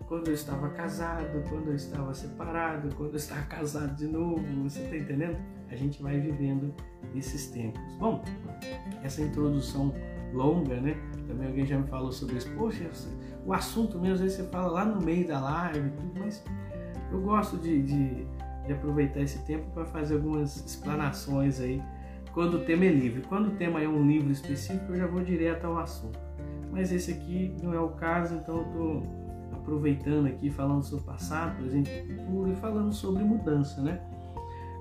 quando 0.08 0.28
eu 0.28 0.34
estava 0.34 0.68
casado, 0.70 1.42
quando 1.48 1.68
eu 1.68 1.74
estava 1.74 2.12
separado, 2.12 2.94
quando 2.96 3.12
eu 3.12 3.16
estava 3.16 3.42
casado 3.48 3.96
de 3.96 4.06
novo, 4.06 4.42
você 4.62 4.80
está 4.80 4.96
entendendo? 4.96 5.38
A 5.70 5.76
gente 5.76 6.02
vai 6.02 6.20
vivendo 6.20 6.74
esses 7.14 7.46
tempos. 7.46 7.80
Bom, 7.98 8.22
essa 9.02 9.22
introdução 9.22 9.94
longa, 10.32 10.80
né? 10.80 10.96
Também 11.26 11.46
alguém 11.46 11.66
já 11.66 11.78
me 11.78 11.86
falou 11.86 12.12
sobre 12.12 12.36
isso. 12.36 12.50
Poxa, 12.56 12.90
o 13.44 13.52
assunto 13.52 13.98
mesmo, 13.98 14.14
às 14.14 14.20
vezes 14.20 14.36
você 14.36 14.44
fala 14.44 14.68
lá 14.68 14.84
no 14.84 15.00
meio 15.00 15.26
da 15.26 15.40
live, 15.40 15.90
tudo, 15.90 16.20
mas 16.20 16.44
eu 17.10 17.20
gosto 17.20 17.56
de, 17.56 17.82
de, 17.82 18.26
de 18.66 18.72
aproveitar 18.72 19.20
esse 19.20 19.44
tempo 19.44 19.70
para 19.72 19.84
fazer 19.84 20.14
algumas 20.14 20.56
explanações 20.64 21.60
aí 21.60 21.82
quando 22.32 22.54
o 22.54 22.60
tema 22.60 22.84
é 22.84 22.90
livre. 22.90 23.22
Quando 23.28 23.48
o 23.48 23.50
tema 23.52 23.82
é 23.82 23.88
um 23.88 24.06
livro 24.06 24.30
específico, 24.30 24.92
eu 24.92 24.96
já 24.96 25.06
vou 25.06 25.22
direto 25.22 25.66
ao 25.66 25.78
assunto. 25.78 26.18
Mas 26.70 26.90
esse 26.90 27.12
aqui 27.12 27.54
não 27.62 27.74
é 27.74 27.80
o 27.80 27.90
caso, 27.90 28.34
então 28.34 28.56
eu 28.56 28.66
estou 28.66 29.02
aproveitando 29.52 30.26
aqui, 30.26 30.50
falando 30.50 30.82
sobre 30.82 31.04
passado, 31.04 31.56
presente 31.56 31.90
e 31.90 32.14
futuro 32.16 32.50
e 32.50 32.56
falando 32.56 32.92
sobre 32.92 33.22
mudança, 33.22 33.80
né? 33.82 34.00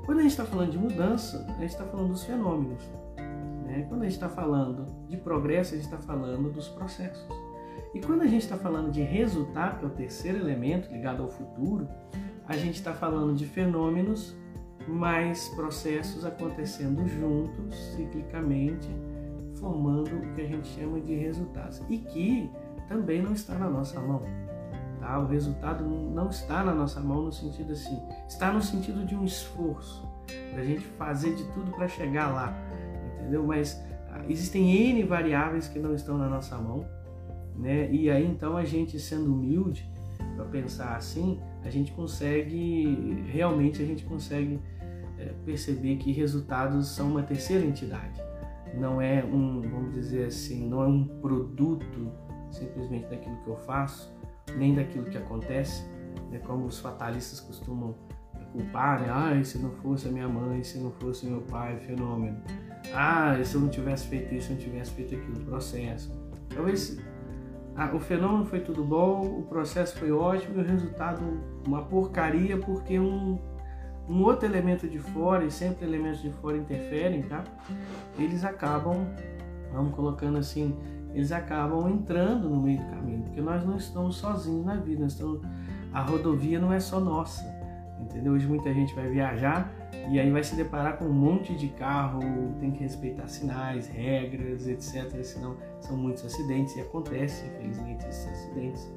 Quando 0.06 0.20
a 0.20 0.22
gente 0.24 0.32
está 0.32 0.46
falando 0.46 0.72
de 0.72 0.78
mudança, 0.78 1.46
a 1.48 1.60
gente 1.60 1.72
está 1.72 1.86
falando 1.86 2.10
dos 2.10 2.24
fenômenos. 2.24 2.84
Né? 3.72 3.86
Quando 3.88 4.02
a 4.02 4.04
gente 4.04 4.14
está 4.14 4.30
falando 4.30 4.86
de 5.08 5.16
progresso, 5.16 5.74
a 5.74 5.78
gente 5.78 5.86
está 5.86 5.98
falando 5.98 6.52
dos 6.52 6.68
processos. 6.68 7.26
E 7.94 8.00
quando 8.00 8.22
a 8.22 8.28
gente 8.28 8.44
está 8.44 8.58
falando 8.58 8.92
de 8.92 9.02
resultado, 9.02 9.80
que 9.80 9.86
é 9.86 9.88
o 9.88 9.92
terceiro 9.92 10.38
elemento 10.38 10.92
ligado 10.92 11.24
ao 11.24 11.30
futuro, 11.30 11.88
a 12.48 12.58
gente 12.58 12.76
está 12.76 12.94
falando 12.94 13.36
de 13.36 13.46
fenômenos 13.46 14.36
mais 14.88 15.48
processos 15.50 16.26
acontecendo 16.26 17.08
juntos, 17.08 17.76
ciclicamente, 17.96 18.90
formando 19.56 20.16
o 20.16 20.34
que 20.34 20.42
a 20.42 20.48
gente 20.48 20.68
chama 20.68 21.00
de 21.00 21.16
resultados. 21.16 21.82
E 21.90 21.98
que 21.98 22.50
também 22.88 23.22
não 23.22 23.34
está 23.34 23.56
na 23.56 23.70
nossa 23.70 24.00
mão. 24.00 24.22
Tá? 25.00 25.20
O 25.20 25.28
resultado 25.28 25.84
não 25.84 26.30
está 26.30 26.64
na 26.64 26.74
nossa 26.74 27.00
mão 27.00 27.24
no 27.24 27.32
sentido 27.32 27.74
assim, 27.74 28.00
está 28.28 28.52
no 28.52 28.62
sentido 28.62 29.06
de 29.06 29.16
um 29.16 29.24
esforço, 29.24 30.08
da 30.56 30.64
gente 30.64 30.86
fazer 30.98 31.36
de 31.36 31.44
tudo 31.54 31.72
para 31.72 31.88
chegar 31.88 32.34
lá, 32.34 32.54
entendeu? 33.22 33.46
Mas 33.46 33.82
ah, 34.10 34.24
existem 34.28 34.90
N 34.90 35.04
variáveis 35.04 35.68
que 35.68 35.80
não 35.80 35.96
estão 35.96 36.18
na 36.18 36.28
nossa 36.28 36.58
mão, 36.58 36.86
né? 37.56 37.90
E 37.92 38.10
aí 38.10 38.26
então 38.26 38.58
a 38.58 38.66
gente 38.66 39.00
sendo 39.00 39.34
humilde 39.34 39.90
para 40.36 40.46
pensar 40.46 40.96
assim, 40.96 41.40
a 41.64 41.70
gente 41.70 41.92
consegue, 41.92 43.24
realmente 43.28 43.82
a 43.82 43.86
gente 43.86 44.04
consegue 44.06 44.60
é, 45.18 45.32
perceber 45.46 45.98
que 45.98 46.12
resultados 46.12 46.88
são 46.90 47.10
uma 47.10 47.24
terceira 47.24 47.66
entidade. 47.66 48.22
Não 48.74 49.02
é 49.02 49.24
um, 49.24 49.62
vamos 49.62 49.94
dizer 49.94 50.28
assim, 50.28 50.68
não 50.68 50.82
é 50.84 50.88
um 50.88 51.06
produto 51.22 52.12
simplesmente 52.50 53.08
daquilo 53.08 53.36
que 53.44 53.48
eu 53.48 53.58
faço, 53.58 54.14
nem 54.58 54.74
daquilo 54.74 55.06
que 55.06 55.18
acontece, 55.18 55.86
né? 56.30 56.40
como 56.40 56.66
os 56.66 56.80
fatalistas 56.80 57.40
costumam 57.40 57.96
culpar, 58.52 59.02
né? 59.02 59.44
Se 59.44 59.58
não 59.58 59.72
fosse 59.72 60.08
a 60.08 60.12
minha 60.12 60.28
mãe, 60.28 60.64
se 60.64 60.78
não 60.78 60.92
fosse 60.92 61.26
meu 61.26 61.42
pai, 61.42 61.78
fenômeno. 61.78 62.38
Ah, 62.94 63.36
se 63.44 63.56
eu 63.56 63.62
não 63.62 63.70
tivesse 63.70 64.08
feito 64.08 64.34
isso, 64.34 64.48
se 64.48 64.54
eu 64.54 64.58
não 64.58 64.64
tivesse 64.64 64.92
feito 64.92 65.16
aquilo, 65.16 65.46
processo. 65.46 66.12
Talvez 66.50 67.00
ah, 67.76 67.96
o 67.96 68.00
fenômeno 68.00 68.46
foi 68.46 68.60
tudo 68.60 68.84
bom, 68.84 69.40
o 69.40 69.44
processo 69.44 69.98
foi 69.98 70.12
ótimo 70.12 70.60
e 70.60 70.62
o 70.62 70.66
resultado 70.66 71.22
uma 71.66 71.84
porcaria 71.84 72.58
porque 72.58 73.00
um, 73.00 73.40
um 74.10 74.24
outro 74.24 74.46
elemento 74.46 74.88
de 74.88 75.00
fora, 75.00 75.46
e 75.46 75.52
sempre 75.52 75.86
elementos 75.86 76.22
de 76.22 76.32
fora 76.32 76.58
interferem, 76.58 77.24
tá? 77.24 77.44
Eles 78.20 78.44
acabam, 78.44 79.08
vamos 79.72 79.96
colocando 79.96 80.38
assim, 80.38 80.76
eles 81.14 81.32
acabam 81.32 81.90
entrando 81.90 82.50
no 82.50 82.62
meio 82.62 82.80
do 82.80 82.90
caminho, 82.90 83.24
porque 83.24 83.42
nós 83.42 83.66
não 83.66 83.78
estamos 83.78 84.18
sozinhos 84.18 84.66
na 84.66 84.76
vida, 84.76 85.06
estamos, 85.06 85.42
a 85.94 86.02
rodovia 86.02 86.60
não 86.60 86.74
é 86.74 86.80
só 86.80 87.00
nossa, 87.00 87.44
entendeu? 88.02 88.34
Hoje 88.34 88.48
muita 88.48 88.74
gente 88.74 88.94
vai 88.94 89.10
viajar 89.10 89.74
e 90.10 90.20
aí 90.20 90.30
vai 90.30 90.44
se 90.44 90.56
deparar 90.56 90.98
com 90.98 91.06
um 91.06 91.14
monte 91.14 91.56
de 91.56 91.70
carro, 91.70 92.20
tem 92.60 92.72
que 92.72 92.84
respeitar 92.84 93.28
sinais, 93.28 93.88
regras, 93.88 94.68
etc. 94.68 95.24
Senão 95.24 95.56
são 95.80 95.96
muitos 95.96 96.26
acidentes 96.26 96.76
e 96.76 96.82
acontecem, 96.82 97.50
infelizmente, 97.50 98.06
esses 98.08 98.28
acidentes. 98.28 98.92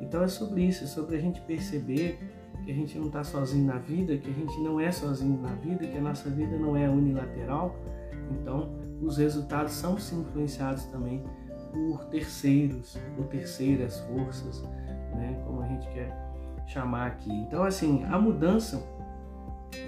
Então 0.00 0.22
é 0.22 0.28
sobre 0.28 0.64
isso, 0.64 0.84
é 0.84 0.86
sobre 0.86 1.16
a 1.16 1.20
gente 1.20 1.40
perceber 1.42 2.18
que 2.64 2.70
a 2.70 2.74
gente 2.74 2.98
não 2.98 3.06
está 3.06 3.24
sozinho 3.24 3.66
na 3.66 3.78
vida, 3.78 4.16
que 4.16 4.30
a 4.30 4.32
gente 4.32 4.60
não 4.60 4.78
é 4.78 4.90
sozinho 4.90 5.40
na 5.40 5.54
vida, 5.54 5.86
que 5.86 5.96
a 5.96 6.00
nossa 6.00 6.28
vida 6.28 6.56
não 6.56 6.76
é 6.76 6.88
unilateral. 6.88 7.76
Então, 8.30 8.70
os 9.00 9.16
resultados 9.16 9.72
são 9.72 9.98
se 9.98 10.14
influenciados 10.14 10.84
também 10.86 11.24
por 11.72 12.04
terceiros, 12.06 12.96
por 13.16 13.26
terceiras 13.26 13.98
forças, 14.00 14.62
né, 15.14 15.42
como 15.44 15.62
a 15.62 15.66
gente 15.66 15.88
quer 15.88 16.31
chamar 16.72 17.06
aqui. 17.06 17.30
Então, 17.30 17.62
assim, 17.62 18.04
a 18.04 18.18
mudança 18.18 18.82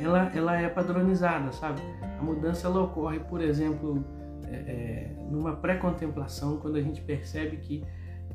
ela, 0.01 0.31
ela 0.35 0.61
é 0.61 0.69
padronizada, 0.69 1.53
sabe? 1.53 1.81
A 2.19 2.23
mudança 2.23 2.67
ela 2.67 2.83
ocorre, 2.83 3.21
por 3.21 3.41
exemplo, 3.41 4.05
é, 4.47 4.55
é, 4.55 5.17
numa 5.31 5.57
pré-contemplação, 5.57 6.59
quando 6.59 6.77
a 6.77 6.83
gente 6.83 7.01
percebe 7.01 7.57
que 7.59 7.85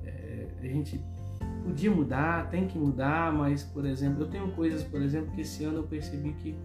é, 0.04 0.48
a 0.62 0.68
gente 0.68 1.04
podia 1.64 1.92
mudar, 1.92 2.50
tem 2.50 2.68
que 2.68 2.78
mudar, 2.78 3.32
mas, 3.32 3.64
por 3.64 3.86
exemplo, 3.86 4.24
eu 4.24 4.28
tenho 4.28 4.52
coisas, 4.52 4.84
por 4.84 5.02
exemplo, 5.02 5.32
que 5.32 5.42
esse 5.42 5.64
ano 5.64 5.78
eu 5.78 5.84
percebi 5.84 6.34
que, 6.34 6.56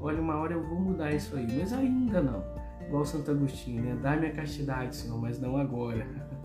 olha, 0.00 0.20
uma 0.20 0.36
hora 0.36 0.54
eu 0.54 0.62
vou 0.62 0.78
mudar 0.78 1.12
isso 1.12 1.36
aí, 1.36 1.46
mas 1.58 1.72
ainda 1.72 2.20
não. 2.20 2.44
Igual 2.86 3.04
Santo 3.04 3.30
Agostinho, 3.30 3.82
né? 3.82 3.98
Dá-me 4.02 4.26
a 4.26 4.32
castidade, 4.32 4.96
Senhor, 4.96 5.18
mas 5.18 5.40
não 5.40 5.56
agora. 5.56 6.06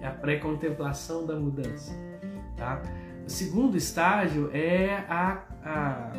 É 0.00 0.06
a 0.06 0.10
pré-contemplação 0.10 1.26
da 1.26 1.34
mudança, 1.34 1.92
tá? 2.56 2.82
O 3.26 3.30
segundo 3.30 3.76
estágio 3.76 4.50
é 4.52 5.04
a, 5.08 5.42
a, 5.64 6.12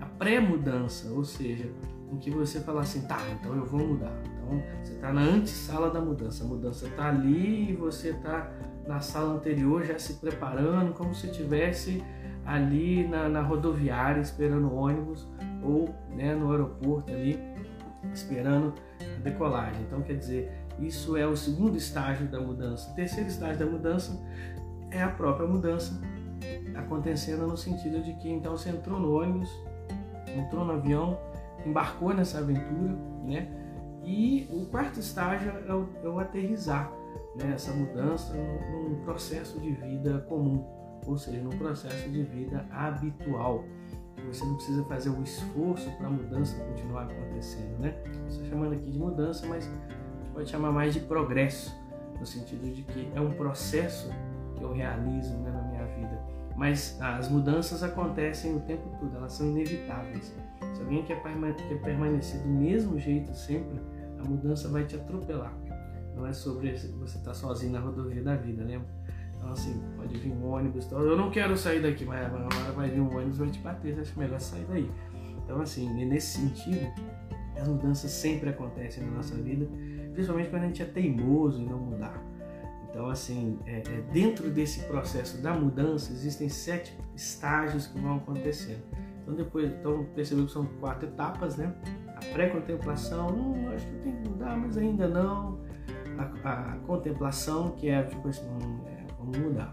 a 0.00 0.06
pré-mudança, 0.18 1.08
ou 1.12 1.24
seja, 1.24 1.70
em 2.12 2.18
que 2.18 2.30
você 2.30 2.60
fala 2.60 2.80
assim, 2.80 3.02
tá, 3.02 3.18
então 3.32 3.54
eu 3.54 3.64
vou 3.64 3.80
mudar. 3.80 4.12
Então 4.24 4.62
você 4.82 4.92
está 4.92 5.12
na 5.12 5.22
antessala 5.22 5.88
da 5.90 6.00
mudança. 6.00 6.42
A 6.42 6.46
mudança 6.46 6.86
está 6.86 7.08
ali 7.08 7.70
e 7.70 7.76
você 7.76 8.10
está 8.10 8.50
na 8.86 9.00
sala 9.00 9.34
anterior 9.34 9.84
já 9.84 9.98
se 9.98 10.14
preparando, 10.14 10.92
como 10.92 11.14
se 11.14 11.28
estivesse 11.28 12.02
ali 12.44 13.06
na, 13.06 13.28
na 13.28 13.40
rodoviária 13.40 14.20
esperando 14.20 14.74
ônibus 14.74 15.28
ou 15.62 15.94
né, 16.10 16.34
no 16.34 16.50
aeroporto 16.50 17.12
ali 17.12 17.38
esperando 18.12 18.74
a 19.00 19.20
decolagem. 19.20 19.80
Então, 19.82 20.02
quer 20.02 20.14
dizer, 20.14 20.52
isso 20.80 21.16
é 21.16 21.24
o 21.24 21.36
segundo 21.36 21.76
estágio 21.76 22.26
da 22.26 22.40
mudança. 22.40 22.90
O 22.90 22.94
terceiro 22.94 23.28
estágio 23.28 23.58
da 23.58 23.66
mudança 23.66 24.20
é 24.90 25.02
a 25.02 25.08
própria 25.08 25.46
mudança 25.46 26.00
acontecendo 26.74 27.46
no 27.46 27.56
sentido 27.56 28.02
de 28.02 28.14
que 28.14 28.30
então 28.30 28.56
você 28.56 28.70
entrou 28.70 28.98
no 28.98 29.14
ônibus, 29.14 29.50
entrou 30.36 30.64
no 30.64 30.72
avião, 30.72 31.18
embarcou 31.66 32.14
nessa 32.14 32.38
aventura, 32.38 32.96
né? 33.24 33.48
E 34.04 34.48
o 34.50 34.66
quarto 34.66 34.98
estágio 34.98 35.52
é 35.66 35.72
o, 35.72 35.88
é 36.02 36.08
o 36.08 36.18
aterrizar, 36.18 36.92
né? 37.36 37.52
essa 37.54 37.72
mudança 37.72 38.34
num, 38.34 39.00
processo 39.04 39.60
de 39.60 39.70
vida 39.72 40.18
comum, 40.28 40.64
ou 41.06 41.16
seja, 41.16 41.40
num 41.40 41.56
processo 41.56 42.08
de 42.10 42.22
vida 42.24 42.66
habitual. 42.70 43.64
Você 44.26 44.44
não 44.44 44.54
precisa 44.54 44.84
fazer 44.84 45.10
um 45.10 45.22
esforço 45.22 45.90
para 45.98 46.06
a 46.06 46.10
mudança 46.10 46.56
continuar 46.64 47.04
acontecendo, 47.04 47.78
né? 47.78 47.94
Estou 48.28 48.46
chamando 48.46 48.74
aqui 48.74 48.90
de 48.90 48.98
mudança, 48.98 49.46
mas 49.46 49.70
pode 50.32 50.48
chamar 50.48 50.72
mais 50.72 50.94
de 50.94 51.00
progresso, 51.00 51.76
no 52.18 52.26
sentido 52.26 52.72
de 52.72 52.82
que 52.82 53.10
é 53.14 53.20
um 53.20 53.32
processo 53.32 54.10
que 54.56 54.62
eu 54.62 54.72
realizo 54.72 55.36
né. 55.38 55.61
Mas 56.56 57.00
as 57.00 57.28
mudanças 57.28 57.82
acontecem 57.82 58.56
o 58.56 58.60
tempo 58.60 58.88
todo, 59.00 59.16
elas 59.16 59.32
são 59.32 59.46
inevitáveis. 59.48 60.34
Se 60.74 60.82
alguém 60.82 61.02
quer, 61.04 61.22
permanecer 61.82 62.40
do 62.42 62.48
mesmo 62.48 62.98
jeito 62.98 63.34
sempre, 63.34 63.80
a 64.18 64.24
mudança 64.24 64.68
vai 64.68 64.84
te 64.84 64.96
atropelar. 64.96 65.52
Não 66.14 66.26
é 66.26 66.32
sobre 66.32 66.72
você 66.72 67.18
estar 67.18 67.30
tá 67.30 67.34
sozinho 67.34 67.72
na 67.72 67.80
rodovia 67.80 68.22
da 68.22 68.36
vida, 68.36 68.62
lembra? 68.64 68.88
Então 69.36 69.50
assim, 69.50 69.82
pode 69.96 70.16
vir 70.18 70.30
um 70.30 70.46
ônibus, 70.46 70.86
então, 70.86 71.00
eu 71.00 71.16
não 71.16 71.30
quero 71.30 71.56
sair 71.56 71.82
daqui, 71.82 72.04
mas 72.04 72.24
agora 72.26 72.72
vai 72.76 72.90
vir 72.90 73.00
um 73.00 73.16
ônibus 73.16 73.38
vai 73.38 73.50
te 73.50 73.58
bater, 73.58 73.98
acho 73.98 74.16
melhor 74.18 74.38
sair 74.38 74.64
daí. 74.68 74.90
Então 75.44 75.60
assim, 75.60 75.92
nesse 76.04 76.38
sentido, 76.38 76.92
as 77.56 77.66
mudanças 77.66 78.10
sempre 78.10 78.50
acontecem 78.50 79.04
na 79.04 79.12
nossa 79.16 79.34
vida, 79.34 79.66
principalmente 80.12 80.50
quando 80.50 80.62
a 80.62 80.66
gente 80.66 80.82
é 80.82 80.84
teimoso 80.84 81.60
em 81.60 81.66
não 81.66 81.78
mudar. 81.78 82.31
Então, 82.92 83.08
assim, 83.08 83.58
é, 83.64 83.78
é, 83.78 84.02
dentro 84.12 84.50
desse 84.50 84.80
processo 84.84 85.40
da 85.40 85.54
mudança, 85.54 86.12
existem 86.12 86.50
sete 86.50 86.94
estágios 87.16 87.86
que 87.86 87.98
vão 87.98 88.16
acontecendo. 88.16 88.82
Então, 89.22 89.34
depois, 89.34 89.72
então, 89.72 90.04
percebeu 90.14 90.44
que 90.44 90.52
são 90.52 90.66
quatro 90.78 91.08
etapas, 91.08 91.56
né? 91.56 91.74
A 92.14 92.32
pré-contemplação, 92.34 93.28
hum, 93.28 93.70
acho 93.74 93.86
que 93.86 93.94
eu 93.94 94.00
tenho 94.00 94.16
que 94.16 94.28
mudar, 94.28 94.58
mas 94.58 94.76
ainda 94.76 95.08
não. 95.08 95.58
A, 96.44 96.72
a 96.72 96.76
contemplação, 96.86 97.70
que 97.70 97.88
é 97.88 98.02
tipo 98.02 98.28
assim, 98.28 98.46
hum, 98.46 98.80
é, 98.86 99.06
vamos 99.18 99.38
mudar. 99.38 99.72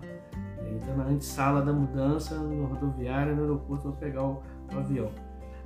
Então, 0.71 0.95
na 0.95 1.03
antessala 1.03 1.61
da 1.61 1.73
mudança, 1.73 2.35
no 2.35 2.67
rodoviário, 2.67 3.35
no 3.35 3.41
aeroporto, 3.41 3.89
vou 3.89 3.97
pegar 3.97 4.23
o, 4.23 4.41
o 4.73 4.77
avião. 4.77 5.11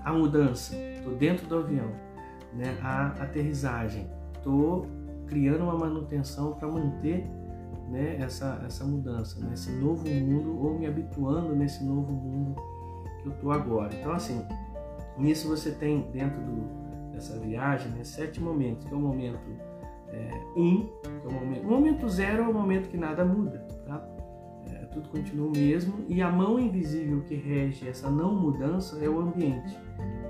A 0.03 0.11
mudança, 0.11 0.75
estou 0.75 1.13
dentro 1.13 1.45
do 1.45 1.57
avião. 1.57 1.91
Né? 2.51 2.75
A 2.81 3.09
aterrissagem, 3.23 4.09
estou 4.33 4.87
criando 5.27 5.65
uma 5.65 5.77
manutenção 5.77 6.53
para 6.53 6.67
manter 6.67 7.29
né, 7.87 8.17
essa, 8.19 8.61
essa 8.65 8.83
mudança, 8.83 9.43
nesse 9.45 9.71
né, 9.71 9.81
novo 9.81 10.07
mundo 10.09 10.59
ou 10.59 10.77
me 10.77 10.85
habituando 10.85 11.55
nesse 11.55 11.83
novo 11.83 12.11
mundo 12.11 12.55
que 13.21 13.27
eu 13.27 13.33
estou 13.33 13.51
agora. 13.51 13.93
Então, 13.93 14.11
assim, 14.11 14.45
nisso 15.17 15.47
você 15.47 15.71
tem 15.71 16.09
dentro 16.11 16.41
do, 16.41 17.11
dessa 17.11 17.37
viagem 17.39 17.91
né, 17.91 18.03
sete 18.03 18.41
momentos, 18.41 18.85
que 18.85 18.93
é 18.93 18.97
o 18.97 18.99
momento 18.99 19.39
é, 20.09 20.29
um, 20.55 20.89
que 21.01 21.25
é 21.25 21.27
o 21.27 21.33
momento, 21.33 21.63
o 21.63 21.69
momento 21.69 22.09
zero 22.09 22.43
é 22.43 22.47
o 22.47 22.53
momento 22.53 22.89
que 22.89 22.97
nada 22.97 23.25
muda, 23.25 23.65
tá? 23.85 24.07
É, 24.71 24.85
tudo 24.85 25.09
continua 25.09 25.47
o 25.47 25.51
mesmo 25.51 26.05
e 26.07 26.21
a 26.21 26.31
mão 26.31 26.59
invisível 26.59 27.21
que 27.21 27.35
rege 27.35 27.87
essa 27.87 28.09
não 28.09 28.33
mudança 28.35 29.03
é 29.03 29.09
o 29.09 29.19
ambiente. 29.19 29.77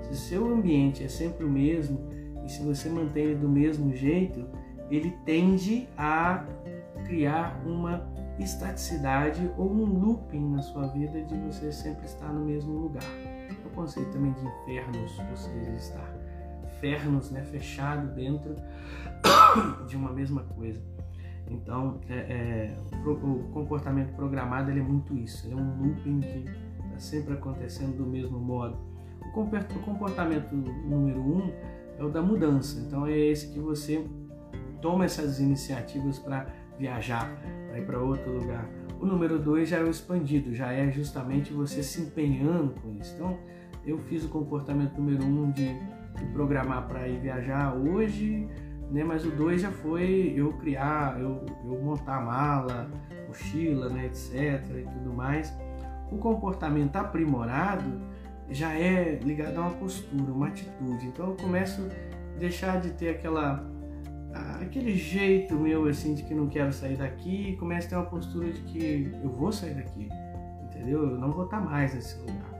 Se 0.02 0.10
o 0.10 0.14
seu 0.14 0.52
ambiente 0.52 1.04
é 1.04 1.08
sempre 1.08 1.44
o 1.44 1.50
mesmo 1.50 2.00
e 2.44 2.50
se 2.50 2.62
você 2.62 2.88
mantém 2.88 3.24
ele 3.24 3.36
do 3.36 3.48
mesmo 3.48 3.94
jeito, 3.94 4.46
ele 4.90 5.10
tende 5.24 5.88
a 5.96 6.44
criar 7.14 7.62
uma 7.64 8.04
estaticidade 8.40 9.48
ou 9.56 9.70
um 9.70 9.84
looping 9.84 10.50
na 10.50 10.60
sua 10.60 10.88
vida 10.88 11.22
de 11.22 11.36
você 11.42 11.70
sempre 11.70 12.04
estar 12.06 12.32
no 12.32 12.44
mesmo 12.44 12.72
lugar. 12.76 13.04
É 13.48 13.66
o 13.66 13.70
conceito 13.70 14.10
também 14.10 14.32
de 14.32 14.44
infernos, 14.44 15.16
seja, 15.36 15.70
estar 15.76 16.14
fernos, 16.80 17.30
né, 17.30 17.44
fechado 17.44 18.12
dentro 18.14 18.56
de 19.86 19.96
uma 19.96 20.12
mesma 20.12 20.42
coisa. 20.42 20.82
Então, 21.48 22.00
é, 22.08 22.14
é, 22.14 22.78
o 23.06 23.48
comportamento 23.52 24.12
programado 24.16 24.72
é 24.72 24.74
muito 24.74 25.16
isso, 25.16 25.48
é 25.52 25.54
um 25.54 25.82
looping 25.82 26.20
que 26.20 26.44
está 26.86 26.98
sempre 26.98 27.34
acontecendo 27.34 27.96
do 27.96 28.06
mesmo 28.06 28.40
modo. 28.40 28.76
O 29.20 29.82
comportamento 29.84 30.52
número 30.52 31.20
um 31.20 31.52
é 31.96 32.02
o 32.02 32.08
da 32.08 32.20
mudança, 32.20 32.80
então 32.80 33.06
é 33.06 33.16
esse 33.16 33.52
que 33.52 33.60
você 33.60 34.04
toma 34.84 35.06
essas 35.06 35.40
iniciativas 35.40 36.18
para 36.18 36.46
viajar, 36.78 37.30
para 37.68 37.78
ir 37.78 37.86
para 37.86 37.98
outro 37.98 38.32
lugar. 38.32 38.68
O 39.00 39.06
número 39.06 39.38
dois 39.38 39.68
já 39.68 39.78
é 39.78 39.82
o 39.82 39.90
expandido, 39.90 40.54
já 40.54 40.72
é 40.72 40.90
justamente 40.90 41.52
você 41.52 41.82
se 41.82 42.00
empenhando 42.00 42.74
com 42.80 42.92
isso. 42.94 43.14
Então, 43.14 43.38
eu 43.84 43.98
fiz 43.98 44.24
o 44.24 44.28
comportamento 44.28 44.96
número 44.98 45.24
um 45.24 45.50
de, 45.50 45.74
de 45.74 46.24
programar 46.32 46.86
para 46.88 47.06
ir 47.06 47.20
viajar 47.20 47.74
hoje, 47.74 48.48
né? 48.90 49.04
Mas 49.04 49.24
o 49.24 49.30
dois 49.30 49.60
já 49.60 49.70
foi 49.70 50.32
eu 50.36 50.52
criar, 50.54 51.20
eu, 51.20 51.44
eu 51.64 51.82
montar 51.82 52.24
mala, 52.24 52.90
mochila, 53.28 53.88
né, 53.88 54.06
etc. 54.06 54.64
e 54.70 54.84
tudo 54.84 55.12
mais. 55.12 55.52
O 56.10 56.16
comportamento 56.16 56.96
aprimorado 56.96 58.00
já 58.48 58.72
é 58.72 59.18
ligado 59.22 59.58
a 59.58 59.62
uma 59.62 59.70
postura, 59.72 60.32
uma 60.32 60.48
atitude. 60.48 61.06
Então 61.06 61.30
eu 61.30 61.36
começo 61.36 61.82
a 62.34 62.38
deixar 62.38 62.80
de 62.80 62.90
ter 62.90 63.10
aquela 63.10 63.73
aquele 64.60 64.96
jeito 64.96 65.54
meu 65.54 65.86
assim 65.86 66.14
de 66.14 66.22
que 66.22 66.34
não 66.34 66.48
quero 66.48 66.72
sair 66.72 66.96
daqui 66.96 67.56
começa 67.56 67.86
a 67.86 67.90
ter 67.90 67.96
uma 67.96 68.06
postura 68.06 68.52
de 68.52 68.60
que 68.62 69.12
eu 69.22 69.30
vou 69.30 69.52
sair 69.52 69.74
daqui, 69.74 70.08
entendeu? 70.64 71.10
Eu 71.10 71.18
não 71.18 71.32
vou 71.32 71.44
estar 71.44 71.60
mais 71.60 71.94
nesse 71.94 72.18
lugar. 72.18 72.54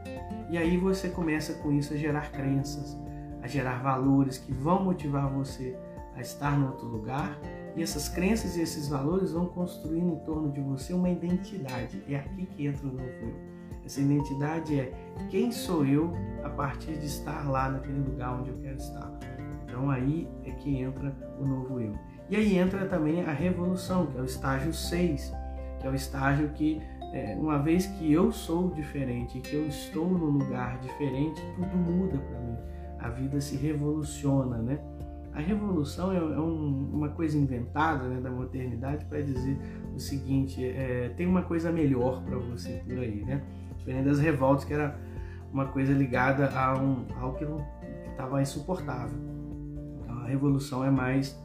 E 0.50 0.58
aí 0.58 0.76
você 0.76 1.08
começa 1.08 1.54
com 1.54 1.72
isso 1.72 1.94
a 1.94 1.96
gerar 1.96 2.30
crenças, 2.30 2.96
a 3.42 3.48
gerar 3.48 3.82
valores 3.82 4.38
que 4.38 4.52
vão 4.52 4.84
motivar 4.84 5.28
você 5.28 5.76
a 6.14 6.20
estar 6.20 6.58
no 6.58 6.68
outro 6.68 6.86
lugar. 6.86 7.38
E 7.76 7.82
essas 7.82 8.08
crenças 8.08 8.56
e 8.56 8.60
esses 8.62 8.88
valores 8.88 9.32
vão 9.32 9.46
construindo 9.46 10.12
em 10.12 10.18
torno 10.20 10.52
de 10.52 10.60
você 10.60 10.92
uma 10.92 11.10
identidade. 11.10 12.02
É 12.08 12.16
aqui 12.16 12.46
que 12.46 12.66
entra 12.66 12.86
o 12.86 12.92
novo 12.92 13.02
eu. 13.02 13.54
Essa 13.84 14.00
identidade 14.00 14.78
é 14.78 14.92
quem 15.28 15.50
sou 15.52 15.84
eu 15.84 16.12
a 16.42 16.48
partir 16.48 16.96
de 16.96 17.06
estar 17.06 17.50
lá 17.50 17.68
naquele 17.70 17.98
lugar 17.98 18.40
onde 18.40 18.50
eu 18.50 18.56
quero 18.58 18.76
estar. 18.76 19.33
Então 19.74 19.90
aí 19.90 20.28
é 20.44 20.52
que 20.52 20.78
entra 20.78 21.12
o 21.40 21.44
novo 21.44 21.80
eu. 21.80 21.98
E 22.30 22.36
aí 22.36 22.56
entra 22.56 22.86
também 22.86 23.22
a 23.22 23.32
revolução, 23.32 24.06
que 24.06 24.16
é 24.16 24.20
o 24.20 24.24
estágio 24.24 24.72
6, 24.72 25.34
que 25.80 25.86
é 25.86 25.90
o 25.90 25.94
estágio 25.94 26.48
que, 26.50 26.80
é, 27.12 27.34
uma 27.34 27.58
vez 27.58 27.86
que 27.86 28.12
eu 28.12 28.30
sou 28.30 28.70
diferente, 28.70 29.40
que 29.40 29.56
eu 29.56 29.66
estou 29.66 30.08
num 30.08 30.38
lugar 30.38 30.78
diferente, 30.78 31.42
tudo 31.56 31.76
muda 31.76 32.18
para 32.18 32.40
mim. 32.40 32.56
A 33.00 33.08
vida 33.10 33.40
se 33.40 33.56
revoluciona, 33.56 34.58
né? 34.58 34.78
A 35.32 35.40
revolução 35.40 36.12
é, 36.12 36.18
é 36.18 36.40
um, 36.40 36.90
uma 36.92 37.08
coisa 37.08 37.36
inventada 37.36 38.04
né, 38.04 38.20
da 38.20 38.30
modernidade 38.30 39.04
para 39.06 39.20
dizer 39.20 39.58
o 39.92 39.98
seguinte: 39.98 40.64
é, 40.64 41.12
tem 41.16 41.26
uma 41.26 41.42
coisa 41.42 41.72
melhor 41.72 42.22
para 42.22 42.38
você 42.38 42.80
por 42.86 42.96
aí, 42.96 43.24
né? 43.24 43.42
Diferente 43.76 44.04
das 44.04 44.20
revoltas, 44.20 44.64
que 44.64 44.72
era 44.72 44.96
uma 45.52 45.66
coisa 45.66 45.92
ligada 45.92 46.48
a, 46.48 46.78
um, 46.80 47.04
algo 47.20 47.36
que 47.36 47.44
estava 48.10 48.40
insuportável 48.40 49.33
a 50.24 50.26
revolução 50.26 50.84
é 50.84 50.90
mais 50.90 51.38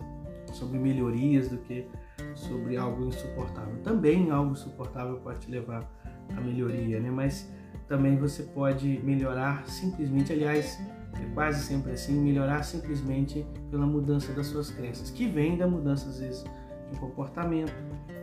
sobre 0.53 0.79
melhorias 0.79 1.49
do 1.49 1.57
que 1.57 1.87
sobre 2.33 2.77
algo 2.77 3.05
insuportável. 3.05 3.77
Também 3.83 4.31
algo 4.31 4.53
insuportável 4.53 5.17
pode 5.17 5.39
te 5.39 5.51
levar 5.51 5.87
à 6.35 6.41
melhoria, 6.41 6.99
né? 6.99 7.11
Mas 7.11 7.51
também 7.87 8.17
você 8.17 8.43
pode 8.43 8.99
melhorar 9.03 9.65
simplesmente, 9.67 10.31
aliás, 10.31 10.79
é 11.15 11.33
quase 11.33 11.63
sempre 11.63 11.91
assim, 11.91 12.19
melhorar 12.19 12.63
simplesmente 12.63 13.45
pela 13.69 13.85
mudança 13.85 14.31
das 14.33 14.47
suas 14.47 14.69
crenças, 14.71 15.09
que 15.09 15.27
vem 15.27 15.57
da 15.57 15.67
mudança 15.67 16.07
às 16.07 16.19
vezes 16.19 16.43
de 16.43 16.97
um 16.97 16.99
comportamento, 16.99 17.73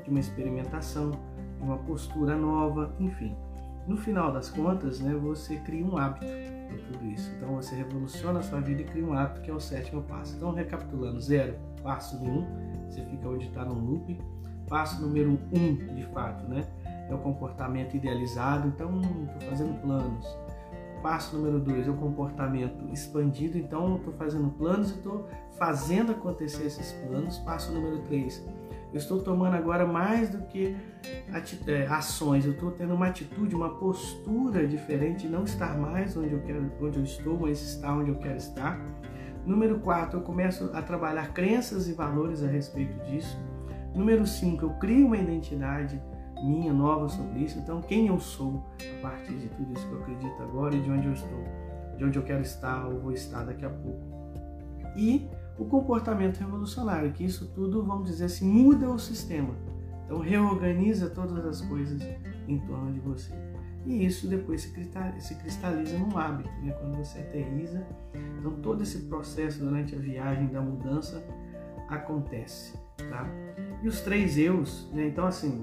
de 0.05 0.11
uma 0.11 0.21
experimentação, 0.21 1.11
de 1.11 1.63
uma 1.63 1.79
postura 1.79 2.37
nova, 2.37 2.95
enfim. 2.99 3.37
No 3.87 3.97
final 3.97 4.33
das 4.33 4.49
contas, 4.49 5.01
né, 5.01 5.15
você 5.15 5.57
cria 5.59 5.85
um 5.85 5.97
hábito 5.97 6.27
tudo 6.79 7.05
isso. 7.07 7.33
Então 7.37 7.55
você 7.55 7.75
revoluciona 7.75 8.41
a 8.41 8.43
sua 8.43 8.61
vida 8.61 8.83
e 8.83 8.85
cria 8.85 9.05
um 9.05 9.13
hábito 9.13 9.41
que 9.43 9.51
é 9.51 9.55
o 9.55 9.61
sétimo 9.61 10.03
passo. 10.03 10.35
Então, 10.37 10.53
recapitulando: 10.53 11.21
zero, 11.21 11.55
passo 11.83 12.17
número 12.17 12.41
um, 12.41 12.91
você 12.91 13.03
fica 13.05 13.29
onde 13.29 13.47
está 13.47 13.65
no 13.65 13.75
loop. 13.75 14.19
Passo 14.69 15.01
número 15.01 15.39
um, 15.53 15.95
de 15.95 16.03
fato, 16.13 16.49
né? 16.49 16.65
É 17.09 17.15
o 17.15 17.19
comportamento 17.19 17.95
idealizado. 17.95 18.67
Então, 18.67 19.01
estou 19.01 19.49
fazendo 19.49 19.81
planos. 19.81 20.27
Passo 21.03 21.37
número 21.37 21.61
dois 21.61 21.87
é 21.87 21.91
o 21.91 21.97
comportamento 21.97 22.89
expandido. 22.93 23.57
Então, 23.57 23.97
estou 23.97 24.13
fazendo 24.15 24.51
planos 24.51 24.91
e 24.91 24.95
estou 24.95 25.29
fazendo 25.57 26.11
acontecer 26.11 26.65
esses 26.65 26.93
planos. 26.93 27.39
Passo 27.39 27.73
número 27.73 28.01
três 28.03 28.45
eu 28.93 28.99
estou 28.99 29.21
tomando 29.23 29.55
agora 29.55 29.87
mais 29.87 30.31
do 30.31 30.39
que 30.47 30.77
é, 31.67 31.87
ações, 31.87 32.45
eu 32.45 32.53
estou 32.53 32.71
tendo 32.71 32.95
uma 32.95 33.09
atitude, 33.09 33.55
uma 33.55 33.71
postura 33.71 34.67
diferente, 34.67 35.27
não 35.27 35.45
estar 35.45 35.77
mais 35.77 36.17
onde 36.17 36.33
eu, 36.33 36.43
quero, 36.43 36.73
onde 36.81 36.99
eu 36.99 37.05
estou, 37.05 37.39
mas 37.39 37.61
estar 37.61 37.95
onde 37.95 38.11
eu 38.11 38.17
quero 38.17 38.37
estar. 38.37 38.81
Número 39.45 39.79
4, 39.79 40.19
eu 40.19 40.23
começo 40.23 40.71
a 40.73 40.83
trabalhar 40.83 41.33
crenças 41.33 41.89
e 41.89 41.93
valores 41.93 42.43
a 42.43 42.49
respeito 42.49 42.99
disso. 43.05 43.39
Número 43.95 44.27
5, 44.27 44.65
eu 44.65 44.71
crio 44.71 45.07
uma 45.07 45.17
identidade 45.17 46.01
minha 46.43 46.73
nova 46.73 47.09
sobre 47.09 47.41
isso. 47.41 47.59
Então, 47.59 47.81
quem 47.81 48.09
eu 48.09 48.19
sou 48.19 48.63
a 48.99 49.03
partir 49.03 49.35
de 49.35 49.49
tudo 49.49 49.73
isso 49.73 49.87
que 49.87 49.93
eu 49.93 50.01
acredito 50.01 50.43
agora 50.43 50.75
e 50.75 50.81
de 50.81 50.91
onde 50.91 51.07
eu 51.07 51.13
estou, 51.13 51.45
de 51.97 52.05
onde 52.05 52.19
eu 52.19 52.23
quero 52.23 52.43
estar 52.43 52.87
ou 52.87 53.01
vou 53.01 53.13
estar 53.13 53.45
daqui 53.45 53.65
a 53.65 53.71
pouco. 53.71 54.01
E 54.97 55.29
o 55.59 55.65
comportamento 55.65 56.39
revolucionário, 56.39 57.13
que 57.13 57.25
isso 57.25 57.47
tudo, 57.55 57.85
vamos 57.85 58.11
dizer 58.11 58.27
assim, 58.27 58.47
muda 58.47 58.91
o 58.91 58.99
sistema. 58.99 59.55
Então, 60.05 60.21
reorganiza 60.21 61.11
todas 61.11 61.45
as 61.45 61.61
coisas 61.63 62.01
em 62.47 62.59
torno 62.61 62.93
de 62.93 63.01
você. 63.01 63.33
E 63.85 64.05
isso 64.05 64.29
depois 64.29 64.63
se 64.63 65.35
cristaliza 65.37 65.99
num 65.99 66.17
hábito, 66.19 66.51
né? 66.63 66.73
quando 66.73 66.97
você 66.97 67.21
aterriza. 67.21 67.87
Então, 68.39 68.53
todo 68.61 68.83
esse 68.83 69.03
processo 69.03 69.61
durante 69.61 69.95
a 69.95 69.99
viagem 69.99 70.49
da 70.49 70.61
mudança 70.61 71.25
acontece. 71.89 72.77
Tá? 73.09 73.27
E 73.83 73.89
os 73.89 74.01
três 74.01 74.37
eus, 74.37 74.91
né? 74.93 75.07
então, 75.07 75.27
assim, 75.27 75.63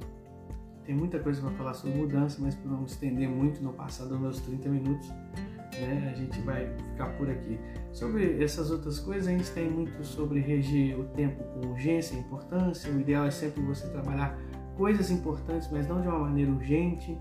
tem 0.86 0.96
muita 0.96 1.20
coisa 1.20 1.42
para 1.42 1.52
falar 1.52 1.74
sobre 1.74 1.98
mudança, 1.98 2.40
mas 2.42 2.56
para 2.56 2.72
não 2.72 2.86
estender 2.86 3.30
muito, 3.30 3.62
no 3.62 3.74
passado 3.74 4.10
dos 4.10 4.20
meus 4.20 4.40
30 4.42 4.70
minutos, 4.70 5.10
né? 5.10 6.12
a 6.14 6.18
gente 6.18 6.40
vai 6.42 6.68
ficar 6.78 7.08
por 7.18 7.30
aqui. 7.30 7.60
Sobre 7.94 8.44
essas 8.44 8.72
outras 8.72 9.00
coisas, 9.00 9.28
a 9.28 9.32
gente 9.32 9.52
tem 9.52 9.70
muito 9.70 10.04
sobre 10.04 10.40
reger 10.40 11.00
o 11.00 11.04
tempo 11.10 11.44
com 11.44 11.68
urgência 11.70 12.16
e 12.16 12.20
importância. 12.20 12.92
O 12.92 13.00
ideal 13.00 13.26
é 13.26 13.32
sempre 13.32 13.62
você 13.62 13.88
trabalhar 13.88 14.36
coisas 14.76 15.12
importantes, 15.12 15.70
mas 15.72 15.88
não 15.88 16.02
de 16.02 16.08
uma 16.08 16.18
maneira 16.18 16.52
urgente, 16.52 17.16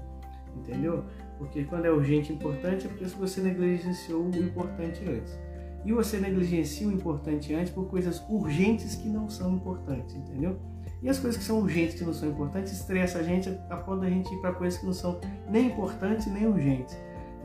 entendeu? 0.56 1.04
Porque 1.36 1.64
quando 1.64 1.84
é 1.84 1.90
urgente 1.90 2.32
e 2.32 2.36
importante 2.36 2.86
é 2.86 2.88
porque 2.88 3.04
você 3.04 3.42
negligenciou 3.42 4.24
o 4.24 4.34
importante 4.34 5.04
antes. 5.06 5.38
E 5.84 5.92
você 5.92 6.18
negligencia 6.18 6.88
o 6.88 6.92
importante 6.92 7.52
antes 7.52 7.70
por 7.70 7.86
coisas 7.88 8.24
urgentes 8.30 8.94
que 8.94 9.10
não 9.10 9.28
são 9.28 9.52
importantes, 9.52 10.14
entendeu? 10.14 10.58
E 11.02 11.08
as 11.08 11.18
coisas 11.18 11.38
que 11.38 11.44
são 11.44 11.60
urgentes, 11.60 11.96
que 11.96 12.04
não 12.04 12.14
são 12.14 12.30
importantes, 12.30 12.72
estressa 12.72 13.18
a 13.18 13.22
gente 13.22 13.50
a 13.68 13.76
ponto 13.76 14.00
da 14.00 14.08
gente 14.08 14.32
ir 14.32 14.40
para 14.40 14.54
coisas 14.54 14.80
que 14.80 14.86
não 14.86 14.94
são 14.94 15.20
nem 15.50 15.66
importantes 15.66 16.28
nem 16.28 16.46
urgentes. 16.46 16.96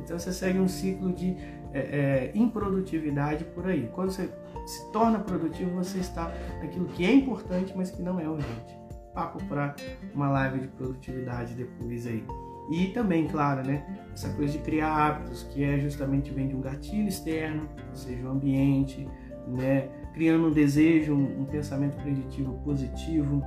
Então 0.04 0.18
você 0.18 0.32
segue 0.32 0.60
um 0.60 0.68
ciclo 0.68 1.12
de 1.12 1.36
é, 1.74 1.80
é, 1.80 2.32
improdutividade 2.36 3.44
por 3.46 3.68
aí. 3.68 3.90
Quando 3.94 4.12
você 4.12 4.30
se 4.66 4.92
torna 4.92 5.20
produtivo, 5.20 5.72
você 5.72 6.00
está 6.00 6.32
naquilo 6.62 6.86
que 6.86 7.06
é 7.06 7.14
importante, 7.14 7.74
mas 7.76 7.92
que 7.92 8.02
não 8.02 8.20
é 8.20 8.28
urgente. 8.28 8.78
Papo 9.14 9.44
para 9.46 9.76
uma 10.14 10.30
live 10.30 10.60
de 10.60 10.68
produtividade 10.68 11.54
depois 11.54 12.06
aí. 12.06 12.24
E 12.70 12.88
também, 12.88 13.28
claro, 13.28 13.66
né, 13.66 13.84
essa 14.14 14.30
coisa 14.34 14.52
de 14.52 14.60
criar 14.60 14.94
hábitos, 14.94 15.44
que 15.44 15.64
é 15.64 15.80
justamente 15.80 16.32
vem 16.32 16.50
de 16.50 16.56
um 16.56 16.62
gatilho 16.62 17.08
externo, 17.08 17.68
ou 17.90 17.96
seja, 17.96 18.28
o 18.28 18.30
ambiente, 18.30 19.08
né, 19.48 19.88
criando 20.14 20.48
um 20.48 20.52
desejo, 20.52 21.14
um, 21.14 21.42
um 21.42 21.46
pensamento 21.46 21.96
preditivo 22.02 22.54
positivo, 22.66 23.42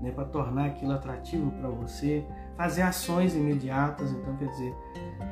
né, 0.00 0.10
para 0.10 0.24
tornar 0.24 0.66
aquilo 0.66 0.92
atrativo 0.92 1.50
para 1.52 1.68
você, 1.68 2.24
fazer 2.56 2.82
ações 2.82 3.34
imediatas, 3.34 4.10
então 4.12 4.36
quer 4.36 4.48
dizer, 4.48 4.74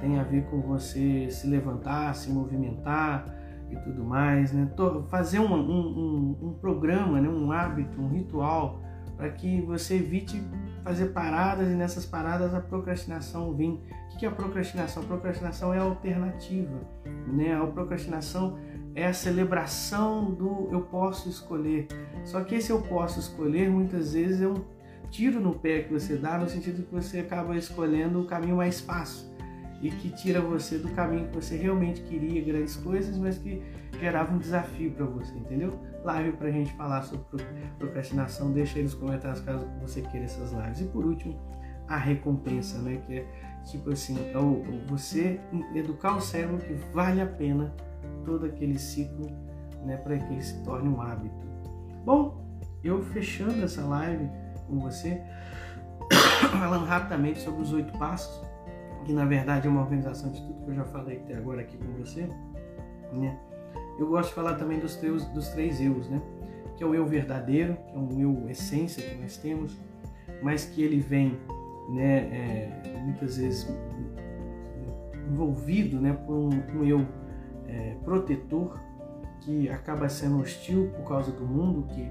tem 0.01 0.19
a 0.19 0.23
ver 0.23 0.45
com 0.47 0.61
você 0.61 1.29
se 1.31 1.47
levantar, 1.47 2.15
se 2.15 2.31
movimentar 2.31 3.27
e 3.71 3.77
tudo 3.77 4.05
mais, 4.05 4.53
né? 4.53 4.69
fazer 5.09 5.39
um, 5.39 5.55
um, 5.55 6.37
um, 6.41 6.49
um 6.49 6.53
programa, 6.55 7.21
né? 7.21 7.29
um 7.29 7.51
hábito, 7.51 8.01
um 8.01 8.09
ritual 8.09 8.83
para 9.17 9.31
que 9.31 9.61
você 9.63 9.97
evite 9.97 10.43
fazer 10.83 11.07
paradas 11.07 11.69
e 11.69 11.75
nessas 11.75 12.05
paradas 12.05 12.55
a 12.55 12.61
procrastinação 12.61 13.55
vem. 13.55 13.81
O 14.13 14.17
que 14.17 14.27
é 14.27 14.29
a 14.29 14.33
procrastinação? 14.33 15.03
A 15.03 15.07
procrastinação 15.07 15.73
é 15.73 15.79
a 15.79 15.83
alternativa, 15.83 16.81
né? 17.27 17.55
A 17.55 17.67
procrastinação 17.67 18.59
é 18.95 19.07
a 19.07 19.13
celebração 19.13 20.31
do 20.31 20.69
eu 20.71 20.83
posso 20.83 21.29
escolher. 21.29 21.89
Só 22.25 22.43
que 22.45 22.57
esse 22.57 22.71
eu 22.71 22.81
posso 22.83 23.19
escolher 23.19 23.69
muitas 23.69 24.13
vezes 24.13 24.41
é 24.41 24.47
um 24.47 24.63
tiro 25.15 25.39
no 25.39 25.55
pé 25.55 25.83
que 25.83 25.93
você 25.93 26.17
dá 26.17 26.37
no 26.37 26.49
sentido 26.49 26.83
que 26.83 26.93
você 26.93 27.21
acaba 27.21 27.57
escolhendo 27.57 28.21
o 28.21 28.27
caminho 28.27 28.57
mais 28.57 28.81
fácil 28.81 29.29
e 29.81 29.89
que 29.89 30.11
tira 30.11 30.41
você 30.41 30.77
do 30.77 30.89
caminho 30.89 31.29
que 31.29 31.37
você 31.37 31.57
realmente 31.57 32.03
queria, 32.03 32.43
grandes 32.43 32.75
coisas, 32.75 33.17
mas 33.17 33.39
que 33.39 33.63
gerava 34.01 34.35
um 34.35 34.39
desafio 34.39 34.91
para 34.91 35.07
você, 35.07 35.33
entendeu? 35.35 35.79
Live 36.03 36.33
para 36.33 36.49
a 36.49 36.51
gente 36.51 36.73
falar 36.73 37.03
sobre 37.03 37.45
procrastinação, 37.79 38.51
deixa 38.51 38.79
aí 38.79 38.83
nos 38.83 38.95
comentários 38.95 39.41
caso 39.43 39.65
você 39.81 40.03
queira 40.03 40.25
essas 40.25 40.53
lives. 40.53 40.81
E 40.81 40.85
por 40.87 41.07
último, 41.07 41.39
a 41.87 41.97
recompensa, 41.97 42.79
né? 42.79 43.01
Que 43.07 43.19
é 43.19 43.27
tipo 43.65 43.91
assim, 43.93 44.19
é 44.19 44.33
você 44.89 45.39
educar 45.77 46.17
o 46.17 46.21
cérebro 46.21 46.59
que 46.59 46.73
vale 46.93 47.21
a 47.21 47.27
pena 47.27 47.73
todo 48.25 48.47
aquele 48.47 48.81
ciclo, 48.81 49.31
né? 49.85 49.97
Para 49.97 50.19
que 50.19 50.33
ele 50.33 50.43
se 50.43 50.61
torne 50.65 50.89
um 50.89 51.01
hábito. 51.01 51.47
Bom, 52.05 52.59
eu 52.83 53.01
fechando 53.01 53.63
essa 53.63 53.85
live 53.85 54.29
com 54.67 54.79
você, 54.79 55.21
falando 56.59 56.85
rapidamente 56.85 57.41
sobre 57.41 57.63
os 57.63 57.73
oito 57.73 57.97
passos 57.99 58.45
que 59.05 59.13
na 59.13 59.25
verdade 59.25 59.67
é 59.67 59.71
uma 59.71 59.83
organização 59.83 60.31
de 60.31 60.41
tudo 60.41 60.65
que 60.65 60.71
eu 60.71 60.75
já 60.75 60.85
falei 60.85 61.19
até 61.19 61.37
agora 61.37 61.61
aqui 61.61 61.77
com 61.77 61.93
você, 61.93 62.29
né? 63.13 63.39
Eu 63.99 64.09
gosto 64.09 64.31
de 64.31 64.35
falar 64.35 64.55
também 64.55 64.81
dos, 64.81 64.97
teus, 64.97 65.25
dos 65.27 65.49
três 65.49 65.81
eus, 65.81 66.09
né? 66.09 66.21
Que 66.77 66.83
é 66.83 66.87
o 66.87 66.95
eu 66.95 67.07
verdadeiro, 67.07 67.77
que 67.87 67.95
é 67.95 67.99
um 67.99 68.21
eu 68.21 68.49
essência 68.49 69.03
que 69.03 69.15
nós 69.17 69.37
temos, 69.37 69.79
mas 70.43 70.65
que 70.65 70.83
ele 70.83 70.99
vem, 70.99 71.39
né, 71.91 72.17
é, 72.33 72.99
muitas 73.05 73.37
vezes 73.37 73.69
envolvido, 75.31 76.01
né, 76.01 76.13
por 76.27 76.35
um, 76.35 76.51
um 76.77 76.85
eu 76.85 77.07
é, 77.69 77.97
protetor 78.05 78.79
que 79.41 79.69
acaba 79.69 80.09
sendo 80.09 80.41
hostil 80.41 80.91
por 80.97 81.07
causa 81.07 81.31
do 81.31 81.47
mundo, 81.47 81.87
que 81.89 82.11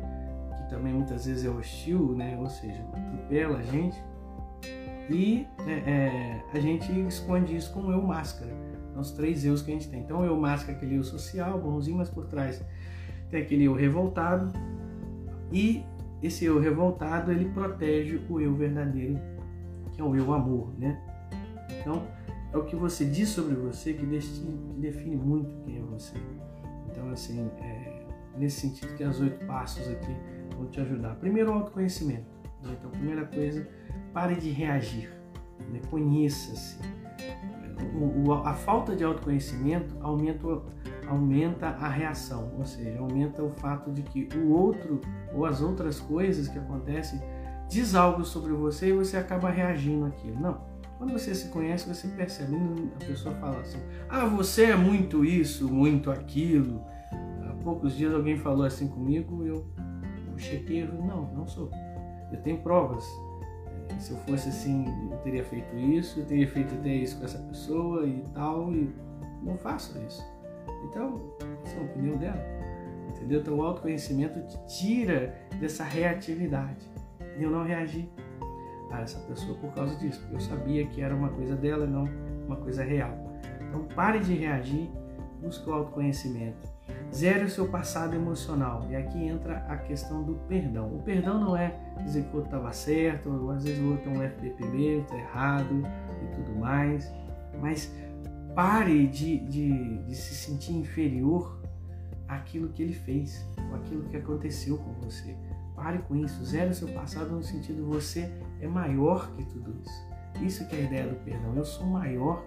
também 0.73 0.91
muitas 0.91 1.25
vezes 1.25 1.45
é 1.45 1.49
hostil, 1.49 2.15
né? 2.15 2.35
Ou 2.39 2.49
seja, 2.49 2.83
atropela 2.93 3.59
a 3.59 3.61
gente 3.61 4.01
e 5.09 5.45
é, 5.67 5.71
é, 5.71 6.43
a 6.51 6.59
gente 6.59 6.91
esconde 7.07 7.55
isso 7.55 7.71
com 7.71 7.81
o 7.81 7.91
eu 7.91 8.01
máscara. 8.01 8.51
São 8.91 9.01
os 9.01 9.11
três 9.11 9.45
eus 9.45 9.61
que 9.61 9.69
a 9.69 9.73
gente 9.73 9.89
tem. 9.89 10.01
Então, 10.01 10.21
o 10.21 10.25
eu 10.25 10.35
máscara 10.35 10.73
é 10.73 10.75
aquele 10.75 10.97
eu 10.97 11.03
social, 11.03 11.59
bonzinho, 11.59 11.97
mas 11.97 12.09
por 12.09 12.25
trás 12.25 12.63
tem 13.29 13.41
aquele 13.41 13.65
eu 13.65 13.73
revoltado. 13.73 14.51
E 15.51 15.83
esse 16.23 16.45
eu 16.45 16.59
revoltado, 16.59 17.31
ele 17.31 17.45
protege 17.49 18.19
o 18.27 18.41
eu 18.41 18.55
verdadeiro, 18.55 19.19
que 19.91 20.01
é 20.01 20.03
o 20.03 20.15
eu 20.15 20.33
amor, 20.33 20.73
né? 20.79 20.99
Então, 21.79 22.07
é 22.51 22.57
o 22.57 22.63
que 22.63 22.75
você 22.75 23.05
diz 23.05 23.29
sobre 23.29 23.55
você 23.55 23.93
que 23.93 24.05
define 24.77 25.15
muito 25.15 25.55
quem 25.65 25.77
é 25.77 25.81
você. 25.81 26.15
Então, 26.89 27.09
assim, 27.11 27.47
é 27.61 28.05
nesse 28.37 28.61
sentido 28.61 28.95
que 28.95 29.03
as 29.03 29.19
oito 29.19 29.45
passos 29.45 29.87
aqui 29.87 30.32
vão 30.63 30.71
te 30.71 30.79
ajudar. 30.79 31.15
Primeiro, 31.15 31.51
o 31.51 31.53
autoconhecimento. 31.53 32.25
Né? 32.63 32.75
Então, 32.79 32.89
primeira 32.89 33.25
coisa, 33.25 33.67
pare 34.13 34.35
de 34.35 34.49
reagir, 34.49 35.11
né? 35.71 35.79
conheça-se. 35.89 36.79
a 38.43 38.53
falta 38.53 38.95
de 38.95 39.03
autoconhecimento 39.03 39.95
aumenta, 40.01 40.47
aumenta 41.07 41.67
a 41.67 41.89
reação, 41.89 42.51
ou 42.57 42.65
seja, 42.65 42.99
aumenta 42.99 43.43
o 43.43 43.49
fato 43.51 43.91
de 43.91 44.01
que 44.03 44.29
o 44.37 44.49
outro 44.51 45.01
ou 45.33 45.45
as 45.45 45.61
outras 45.61 45.99
coisas 45.99 46.47
que 46.47 46.57
acontecem 46.57 47.21
diz 47.69 47.95
algo 47.95 48.23
sobre 48.23 48.53
você 48.53 48.89
e 48.89 48.93
você 48.93 49.17
acaba 49.17 49.49
reagindo 49.49 50.05
àquilo. 50.05 50.39
Não. 50.39 50.73
Quando 50.97 51.11
você 51.11 51.35
se 51.35 51.49
conhece, 51.49 51.87
você 51.87 52.07
percebe. 52.07 52.55
A 52.95 53.05
pessoa 53.05 53.35
fala 53.35 53.59
assim: 53.59 53.79
Ah, 54.07 54.25
você 54.25 54.65
é 54.65 54.75
muito 54.75 55.25
isso, 55.25 55.67
muito 55.67 56.09
aquilo. 56.09 56.81
Há 57.49 57.53
poucos 57.63 57.95
dias 57.95 58.13
alguém 58.13 58.37
falou 58.37 58.65
assim 58.65 58.87
comigo, 58.87 59.43
eu, 59.43 59.65
eu 60.33 60.39
chequei, 60.39 60.83
eu 60.83 60.93
não, 60.93 61.33
não 61.33 61.47
sou. 61.47 61.69
Eu 62.31 62.41
tenho 62.41 62.61
provas 62.61 63.05
se 63.99 64.11
eu 64.11 64.17
fosse 64.19 64.49
assim, 64.49 64.85
eu 65.11 65.17
teria 65.19 65.43
feito 65.43 65.75
isso, 65.77 66.19
eu 66.19 66.25
teria 66.25 66.47
feito 66.47 66.73
até 66.73 66.89
isso 66.89 67.17
com 67.17 67.25
essa 67.25 67.37
pessoa 67.39 68.05
e 68.05 68.23
tal, 68.33 68.73
e 68.73 68.93
não 69.41 69.57
faço 69.57 69.97
isso. 70.05 70.23
Então, 70.85 71.21
essa 71.63 71.77
é 71.77 71.79
a 71.79 71.83
opinião 71.83 72.17
dela. 72.17 72.43
Entendeu? 73.09 73.41
Então, 73.41 73.57
o 73.57 73.63
autoconhecimento 73.63 74.41
te 74.41 74.79
tira 74.79 75.35
dessa 75.59 75.83
reatividade. 75.83 76.85
E 77.37 77.43
eu 77.43 77.49
não 77.49 77.63
reagi 77.63 78.09
a 78.91 79.01
essa 79.01 79.19
pessoa 79.21 79.57
por 79.57 79.73
causa 79.73 79.95
disso, 79.95 80.19
porque 80.21 80.35
eu 80.35 80.39
sabia 80.39 80.85
que 80.87 81.01
era 81.01 81.15
uma 81.15 81.29
coisa 81.29 81.55
dela, 81.55 81.85
não 81.85 82.07
uma 82.45 82.57
coisa 82.57 82.83
real. 82.83 83.17
Então, 83.67 83.85
pare 83.95 84.19
de 84.19 84.33
reagir, 84.33 84.89
busque 85.41 85.69
o 85.69 85.73
autoconhecimento. 85.73 86.72
Zere 87.13 87.45
o 87.45 87.49
seu 87.49 87.67
passado 87.67 88.15
emocional. 88.15 88.85
E 88.89 88.95
aqui 88.95 89.23
entra 89.23 89.57
a 89.69 89.77
questão 89.77 90.23
do 90.23 90.35
perdão. 90.47 90.87
O 90.87 91.01
perdão 91.03 91.39
não 91.39 91.55
é 91.55 91.75
dizer 92.03 92.23
que 92.23 92.33
o 92.33 92.37
outro 92.37 92.49
estava 92.49 92.73
certo, 92.73 93.29
ou 93.29 93.51
às 93.51 93.63
vezes 93.63 93.79
o 93.79 93.91
outro 93.91 94.09
é 94.09 94.13
um 94.13 94.21
FPPB, 94.21 95.01
está 95.01 95.15
errado 95.15 95.83
e 96.23 96.35
tudo 96.35 96.59
mais. 96.59 97.11
Mas 97.61 97.93
pare 98.55 99.07
de, 99.07 99.39
de, 99.39 99.97
de 100.03 100.15
se 100.15 100.33
sentir 100.33 100.73
inferior 100.73 101.61
àquilo 102.27 102.69
que 102.69 102.81
ele 102.81 102.93
fez, 102.93 103.45
ou 103.69 103.75
aquilo 103.75 104.03
que 104.05 104.17
aconteceu 104.17 104.77
com 104.77 104.93
você. 104.93 105.35
Pare 105.75 105.99
com 105.99 106.15
isso. 106.15 106.43
Zere 106.45 106.71
o 106.71 106.73
seu 106.73 106.87
passado 106.89 107.31
no 107.31 107.43
sentido 107.43 107.85
você 107.85 108.31
é 108.59 108.67
maior 108.67 109.31
que 109.35 109.43
tudo 109.45 109.75
isso. 109.81 110.13
Isso 110.41 110.67
que 110.67 110.75
é 110.75 110.79
a 110.79 110.81
ideia 110.81 111.07
do 111.07 111.15
perdão. 111.23 111.55
Eu 111.55 111.65
sou 111.65 111.85
maior 111.85 112.43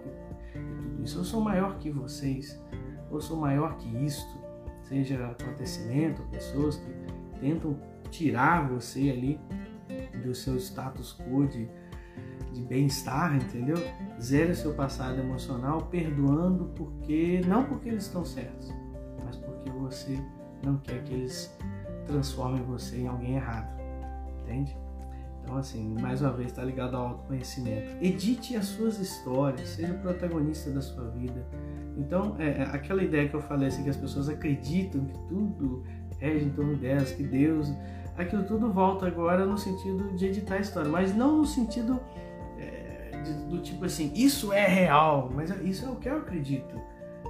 que 0.53 0.59
tudo 0.59 1.03
isso. 1.03 1.19
Eu 1.19 1.23
sou 1.23 1.41
maior 1.41 1.77
que 1.77 1.89
vocês. 1.89 2.59
Eu 3.09 3.21
sou 3.21 3.37
maior 3.37 3.77
que 3.77 3.87
isto 4.05 4.37
seja 4.83 5.27
acontecimento, 5.27 6.21
pessoas 6.31 6.77
que 6.77 7.39
tentam 7.39 7.77
tirar 8.09 8.67
você 8.67 9.09
ali 9.09 9.39
do 10.23 10.33
seu 10.33 10.57
status 10.57 11.17
quo 11.19 11.45
de, 11.47 11.69
de 12.53 12.61
bem-estar, 12.61 13.35
entendeu? 13.35 13.77
Zere 14.19 14.55
seu 14.55 14.73
passado 14.73 15.19
emocional, 15.19 15.83
perdoando 15.83 16.65
porque 16.75 17.41
não 17.45 17.63
porque 17.65 17.89
eles 17.89 18.03
estão 18.03 18.25
certos, 18.25 18.73
mas 19.23 19.35
porque 19.37 19.69
você 19.71 20.17
não 20.63 20.77
quer 20.77 21.03
que 21.03 21.13
eles 21.13 21.55
transformem 22.05 22.63
você 22.63 22.97
em 22.97 23.07
alguém 23.07 23.35
errado, 23.35 23.79
entende? 24.41 24.75
Então, 25.47 25.59
assim, 25.59 25.95
mais 26.01 26.21
uma 26.21 26.33
vez, 26.33 26.49
está 26.49 26.61
ligado 26.61 26.97
ao 26.97 27.07
autoconhecimento. 27.07 27.95
Edite 28.01 28.57
as 28.57 28.65
suas 28.65 28.99
histórias, 28.99 29.69
seja 29.69 29.93
protagonista 29.93 30.69
da 30.71 30.81
sua 30.81 31.05
vida. 31.11 31.47
Então, 31.95 32.35
é, 32.37 32.49
é, 32.49 32.63
aquela 32.63 33.01
ideia 33.01 33.29
que 33.29 33.33
eu 33.33 33.39
falei, 33.39 33.69
assim, 33.69 33.81
que 33.81 33.89
as 33.89 33.95
pessoas 33.95 34.27
acreditam 34.27 35.05
que 35.05 35.17
tudo 35.29 35.85
rege 36.19 36.43
em 36.43 36.49
torno 36.49 36.75
delas, 36.75 37.13
que 37.13 37.23
Deus. 37.23 37.71
Aquilo 38.17 38.43
tudo 38.43 38.73
volta 38.73 39.07
agora 39.07 39.45
no 39.45 39.57
sentido 39.57 40.13
de 40.17 40.25
editar 40.25 40.55
a 40.55 40.59
história, 40.59 40.91
mas 40.91 41.15
não 41.15 41.37
no 41.37 41.45
sentido 41.45 41.97
é, 42.59 43.21
de, 43.23 43.33
do 43.45 43.61
tipo 43.61 43.85
assim, 43.85 44.11
isso 44.13 44.51
é 44.51 44.67
real, 44.67 45.31
mas 45.33 45.49
isso 45.61 45.85
é 45.85 45.89
o 45.89 45.95
que 45.95 46.09
eu 46.09 46.17
acredito. 46.17 46.75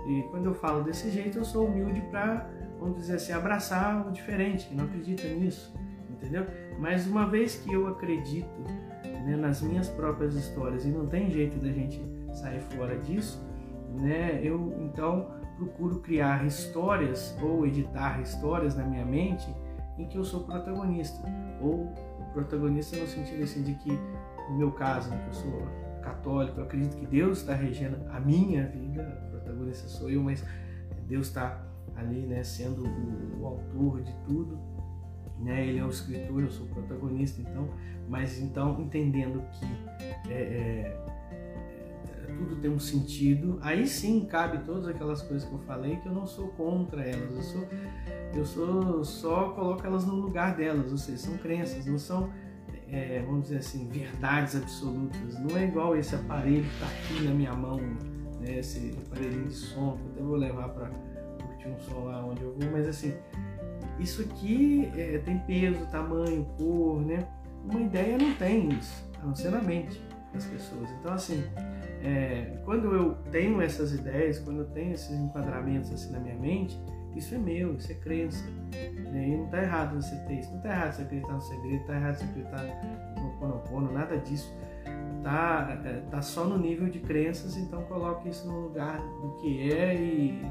E 0.07 0.23
quando 0.31 0.47
eu 0.47 0.55
falo 0.55 0.83
desse 0.83 1.11
jeito, 1.11 1.37
eu 1.37 1.45
sou 1.45 1.67
humilde 1.67 2.01
para, 2.09 2.49
vamos 2.79 2.97
dizer 2.97 3.17
assim, 3.17 3.31
abraçar 3.31 4.07
o 4.07 4.11
diferente, 4.11 4.67
que 4.69 4.73
não 4.73 4.85
acredita 4.85 5.27
nisso, 5.27 5.71
entendeu? 6.17 6.45
Mas 6.79 7.07
uma 7.07 7.27
vez 7.27 7.55
que 7.55 7.73
eu 7.73 7.87
acredito 7.87 8.61
né, 9.03 9.35
nas 9.35 9.61
minhas 9.61 9.89
próprias 9.89 10.35
histórias 10.35 10.85
e 10.85 10.89
não 10.89 11.07
tem 11.07 11.29
jeito 11.29 11.57
da 11.57 11.71
gente 11.71 12.01
sair 12.33 12.61
fora 12.61 12.97
disso, 12.97 13.43
né, 13.99 14.41
eu 14.43 14.75
então 14.79 15.31
procuro 15.55 15.99
criar 15.99 16.45
histórias 16.45 17.35
ou 17.41 17.65
editar 17.65 18.21
histórias 18.21 18.75
na 18.75 18.83
minha 18.83 19.05
mente 19.05 19.47
em 19.97 20.07
que 20.07 20.17
eu 20.17 20.23
sou 20.23 20.43
protagonista 20.43 21.23
ou 21.61 21.91
protagonista 22.33 22.95
no 22.97 23.07
sentido 23.07 23.43
assim 23.43 23.63
de 23.63 23.73
que 23.75 23.91
no 24.49 24.57
meu 24.57 24.71
caso, 24.71 25.09
né, 25.09 25.19
que 25.23 25.29
eu 25.29 25.33
sou 25.33 25.67
católico, 26.01 26.59
eu 26.59 26.63
acredito 26.63 26.95
que 26.95 27.05
Deus 27.05 27.39
está 27.39 27.53
regendo 27.53 27.97
a 28.09 28.19
minha 28.19 28.65
vida, 28.67 29.03
protagonista 29.29 29.87
sou 29.87 30.09
eu, 30.09 30.23
mas 30.23 30.43
Deus 31.07 31.27
está 31.27 31.61
ali, 31.95 32.25
né, 32.25 32.43
sendo 32.43 32.85
o, 32.85 33.41
o, 33.41 33.45
autor 33.45 34.01
de 34.01 34.13
tudo, 34.25 34.59
né, 35.39 35.65
Ele 35.65 35.79
é 35.79 35.83
o 35.85 35.89
escritor, 35.89 36.41
eu 36.41 36.49
sou 36.49 36.65
o 36.65 36.69
protagonista, 36.69 37.41
então, 37.41 37.69
mas 38.07 38.39
então 38.39 38.79
entendendo 38.81 39.43
que 39.51 40.31
é, 40.31 40.41
é, 40.41 41.07
tudo 42.37 42.55
tem 42.57 42.69
um 42.69 42.79
sentido, 42.79 43.57
aí 43.61 43.87
sim 43.87 44.25
cabe 44.25 44.59
todas 44.59 44.87
aquelas 44.87 45.21
coisas 45.21 45.47
que 45.47 45.53
eu 45.53 45.59
falei 45.59 45.97
que 45.97 46.07
eu 46.07 46.13
não 46.13 46.25
sou 46.25 46.49
contra 46.49 47.03
elas, 47.03 47.35
eu 47.35 47.41
sou, 47.41 47.67
eu 48.35 48.45
sou 48.45 49.03
só 49.03 49.49
coloco 49.49 49.85
elas 49.85 50.05
no 50.05 50.15
lugar 50.15 50.55
delas, 50.55 50.91
ou 50.91 50.97
seja, 50.97 51.17
são 51.17 51.37
crenças, 51.37 51.85
não 51.85 51.97
são, 51.97 52.29
é, 52.89 53.21
vamos 53.25 53.43
dizer 53.43 53.57
assim, 53.57 53.87
verdades 53.89 54.55
absolutas. 54.55 55.39
Não 55.39 55.57
é 55.57 55.65
igual 55.65 55.95
esse 55.95 56.15
aparelho 56.15 56.63
que 56.63 56.73
está 56.73 56.87
aqui 56.87 57.23
na 57.23 57.31
minha 57.31 57.53
mão, 57.53 57.79
né, 58.39 58.59
esse 58.59 58.95
aparelhinho 59.07 59.47
de 59.47 59.53
som, 59.53 59.97
que 59.97 60.03
eu 60.03 60.11
até 60.11 60.21
vou 60.21 60.35
levar 60.35 60.69
para 60.69 60.89
curtir 60.89 61.67
um 61.67 61.79
som 61.79 62.05
lá 62.05 62.23
onde 62.25 62.41
eu 62.41 62.53
vou, 62.53 62.71
mas 62.71 62.87
assim, 62.87 63.13
isso 63.99 64.21
aqui 64.21 64.91
é, 64.95 65.17
tem 65.19 65.39
peso, 65.39 65.85
tamanho, 65.87 66.45
cor, 66.57 67.01
né? 67.01 67.27
Uma 67.63 67.81
ideia 67.81 68.17
não 68.17 68.33
tem 68.35 68.69
isso, 68.69 69.09
a 69.21 69.25
não 69.25 69.35
ser 69.35 69.49
na 69.49 69.61
mente 69.61 70.01
das 70.33 70.45
pessoas. 70.45 70.89
Então, 70.99 71.13
assim, 71.13 71.43
é, 72.03 72.59
quando 72.63 72.93
eu 72.93 73.15
tenho 73.31 73.61
essas 73.61 73.93
ideias, 73.93 74.39
quando 74.39 74.59
eu 74.59 74.65
tenho 74.67 74.93
esses 74.93 75.11
enquadramentos 75.11 75.91
assim 75.91 76.11
na 76.11 76.19
minha 76.19 76.35
mente, 76.35 76.79
isso 77.15 77.33
é 77.33 77.37
meu, 77.37 77.75
isso 77.75 77.91
é 77.91 77.95
crença. 77.95 78.45
Né? 79.11 79.29
E 79.29 79.37
não 79.37 79.45
está 79.45 79.63
errado 79.63 79.95
você 79.95 80.15
ter 80.27 80.35
isso, 80.35 80.49
não 80.51 80.57
está 80.57 80.69
errado 80.69 80.93
você 80.93 81.01
acreditar 81.01 81.33
no 81.33 81.41
segredo, 81.41 81.81
está 81.81 81.95
errado 81.95 82.15
você 82.15 82.23
acreditar 82.23 82.63
no 83.21 83.29
Ponopono, 83.39 83.91
nada 83.91 84.17
disso. 84.17 84.55
Tá, 85.23 85.81
é, 85.83 86.01
tá 86.11 86.21
só 86.21 86.45
no 86.45 86.57
nível 86.57 86.87
de 86.87 86.99
crenças, 86.99 87.57
então 87.57 87.81
coloque 87.83 88.29
isso 88.29 88.47
no 88.47 88.61
lugar 88.61 88.97
do 88.99 89.37
que 89.41 89.71
é 89.71 89.95
e 89.95 90.41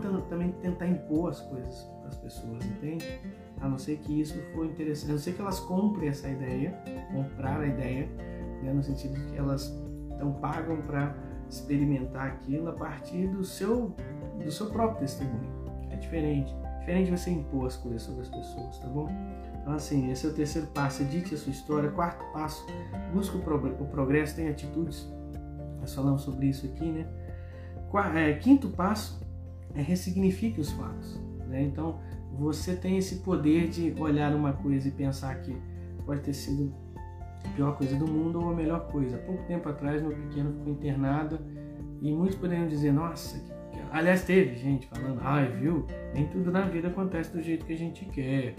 também 0.00 0.52
tentar 0.62 0.86
impor 0.86 1.30
as 1.30 1.40
coisas 1.40 1.82
para 2.00 2.08
as 2.08 2.16
pessoas, 2.16 2.64
entende? 2.64 3.20
A 3.60 3.68
não 3.68 3.78
ser 3.78 3.96
que 3.98 4.20
isso 4.20 4.38
for 4.52 4.66
interessante, 4.66 5.10
a 5.10 5.14
não 5.14 5.20
ser 5.20 5.32
que 5.32 5.40
elas 5.40 5.60
comprem 5.60 6.08
essa 6.08 6.28
ideia, 6.28 6.78
comprar 7.12 7.60
a 7.60 7.66
ideia, 7.66 8.06
né? 8.62 8.72
no 8.72 8.82
sentido 8.82 9.14
de 9.14 9.32
que 9.32 9.36
elas 9.36 9.74
então 10.14 10.32
pagam 10.34 10.80
para 10.82 11.14
experimentar 11.48 12.26
aquilo 12.26 12.68
a 12.68 12.72
partir 12.72 13.28
do 13.28 13.44
seu, 13.44 13.94
do 14.42 14.50
seu 14.50 14.66
próprio 14.70 15.00
testemunho. 15.00 15.50
É 15.90 15.96
diferente. 15.96 16.54
Diferente 16.80 17.10
você 17.10 17.30
impor 17.30 17.66
as 17.66 17.76
coisas 17.76 18.02
sobre 18.02 18.22
as 18.22 18.28
pessoas, 18.28 18.78
tá 18.78 18.88
bom? 18.88 19.08
Então 19.60 19.74
assim, 19.74 20.10
esse 20.10 20.26
é 20.26 20.30
o 20.30 20.32
terceiro 20.32 20.68
passo, 20.68 21.02
edite 21.02 21.34
a 21.34 21.38
sua 21.38 21.50
história. 21.50 21.90
Quarto 21.90 22.24
passo, 22.32 22.64
busque 23.12 23.36
o 23.36 23.86
progresso, 23.86 24.36
tem 24.36 24.48
atitudes. 24.48 25.10
Nós 25.80 25.94
falamos 25.94 26.22
sobre 26.22 26.46
isso 26.46 26.66
aqui, 26.66 26.90
né? 26.90 27.06
É, 28.14 28.34
quinto 28.34 28.68
passo 28.68 29.25
é 29.76 29.82
ressignifique 29.82 30.60
os 30.60 30.70
fatos. 30.72 31.20
Né? 31.48 31.62
Então, 31.62 32.00
você 32.32 32.74
tem 32.74 32.98
esse 32.98 33.16
poder 33.16 33.68
de 33.68 33.94
olhar 33.98 34.34
uma 34.34 34.52
coisa 34.52 34.88
e 34.88 34.90
pensar 34.90 35.34
que 35.40 35.56
pode 36.04 36.20
ter 36.20 36.32
sido 36.32 36.72
a 37.44 37.48
pior 37.50 37.76
coisa 37.76 37.96
do 37.96 38.06
mundo 38.06 38.40
ou 38.40 38.50
a 38.50 38.54
melhor 38.54 38.88
coisa. 38.88 39.18
Pouco 39.18 39.42
tempo 39.44 39.68
atrás, 39.68 40.02
meu 40.02 40.12
pequeno 40.12 40.52
ficou 40.52 40.72
internado 40.72 41.38
e 42.00 42.12
muitos 42.12 42.36
poderiam 42.36 42.68
dizer: 42.68 42.92
Nossa, 42.92 43.38
que... 43.38 43.78
aliás, 43.90 44.24
teve 44.24 44.56
gente 44.56 44.86
falando: 44.86 45.18
Ai, 45.22 45.50
viu? 45.50 45.86
Nem 46.14 46.26
tudo 46.26 46.50
na 46.50 46.62
vida 46.62 46.88
acontece 46.88 47.32
do 47.32 47.42
jeito 47.42 47.64
que 47.64 47.72
a 47.72 47.78
gente 47.78 48.04
quer. 48.06 48.54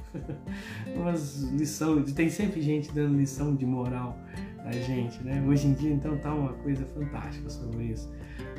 Umas 0.96 1.44
lições, 1.52 2.12
tem 2.14 2.30
sempre 2.30 2.62
gente 2.62 2.92
dando 2.94 3.16
lição 3.16 3.56
de 3.56 3.66
moral 3.66 4.18
a 4.66 4.72
gente, 4.72 5.24
né? 5.24 5.44
Hoje 5.48 5.68
em 5.68 5.74
dia, 5.74 5.92
então, 5.92 6.18
tá 6.18 6.34
uma 6.34 6.54
coisa 6.54 6.86
fantástica 6.86 7.50
sobre 7.50 7.86
isso. 7.86 8.12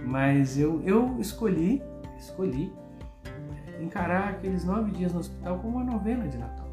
Mas 0.06 0.58
eu, 0.58 0.82
eu 0.84 1.20
escolhi, 1.20 1.82
escolhi 2.18 2.72
encarar 3.80 4.30
aqueles 4.30 4.64
nove 4.64 4.90
dias 4.90 5.12
no 5.12 5.20
hospital 5.20 5.58
como 5.58 5.76
uma 5.76 5.84
novena 5.84 6.26
de 6.26 6.36
Natal. 6.36 6.68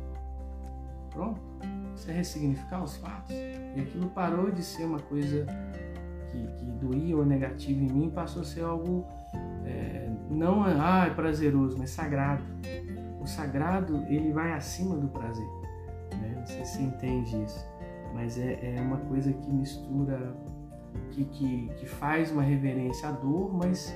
Pronto 1.12 1.56
você 1.96 2.12
ressignificar 2.12 2.84
os 2.84 2.98
fatos. 2.98 3.32
E 3.76 3.82
aquilo 3.82 4.10
parou 4.10 4.52
de 4.52 4.64
ser 4.64 4.84
uma 4.84 5.00
coisa 5.00 5.46
que, 6.30 6.48
que 6.58 6.66
doía 6.66 7.18
ou 7.18 7.26
negativa 7.26 7.80
em 7.80 7.92
mim, 7.92 8.10
passou 8.10 8.42
a 8.42 8.46
ser 8.46 8.64
algo 8.64 9.06
é, 9.66 10.10
não 10.30 10.64
ah, 10.64 11.06
é 11.08 11.10
prazeroso, 11.10 11.78
mas 11.78 11.90
sagrado. 11.90 12.44
O 13.22 13.26
sagrado 13.26 14.04
ele 14.08 14.32
vai 14.32 14.54
acima 14.54 14.96
do 14.96 15.08
prazer. 15.08 15.48
Né? 16.22 16.36
Não 16.38 16.46
sei 16.46 16.64
se 16.66 16.78
você 16.78 16.84
entende 16.84 17.44
isso, 17.44 17.66
mas 18.14 18.38
é, 18.38 18.76
é 18.76 18.82
uma 18.82 18.98
coisa 18.98 19.32
que 19.34 19.52
mistura, 19.52 20.36
que, 21.12 21.26
que, 21.26 21.70
que 21.78 21.86
faz 21.86 22.32
uma 22.32 22.44
reverência 22.44 23.10
à 23.10 23.12
dor, 23.12 23.54
mas 23.54 23.96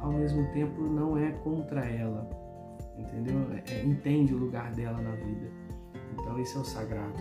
ao 0.00 0.12
mesmo 0.12 0.46
tempo 0.52 0.82
não 0.82 1.16
é 1.16 1.30
contra 1.30 1.84
ela, 1.84 2.28
entendeu? 2.96 3.46
É, 3.52 3.82
entende 3.82 4.34
o 4.34 4.38
lugar 4.38 4.72
dela 4.72 5.00
na 5.00 5.12
vida. 5.12 5.50
Então 6.14 6.38
esse 6.38 6.56
é 6.56 6.60
o 6.60 6.64
sagrado. 6.64 7.14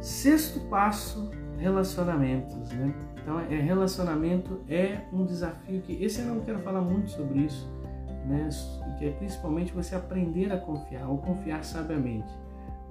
Sexto 0.00 0.60
passo, 0.68 1.30
relacionamentos, 1.58 2.70
né? 2.72 2.94
Então, 3.22 3.38
é, 3.38 3.60
relacionamento 3.60 4.60
é 4.68 5.02
um 5.12 5.24
desafio 5.24 5.82
que 5.82 6.02
esse 6.02 6.20
eu 6.20 6.26
não 6.26 6.40
quero 6.40 6.58
falar 6.60 6.80
muito 6.80 7.10
sobre 7.10 7.40
isso, 7.40 7.70
né? 8.26 8.48
Que 8.98 9.06
é 9.08 9.10
principalmente 9.12 9.72
você 9.72 9.94
aprender 9.94 10.50
a 10.52 10.58
confiar 10.58 11.08
ou 11.08 11.18
confiar 11.18 11.62
sabiamente. 11.62 12.32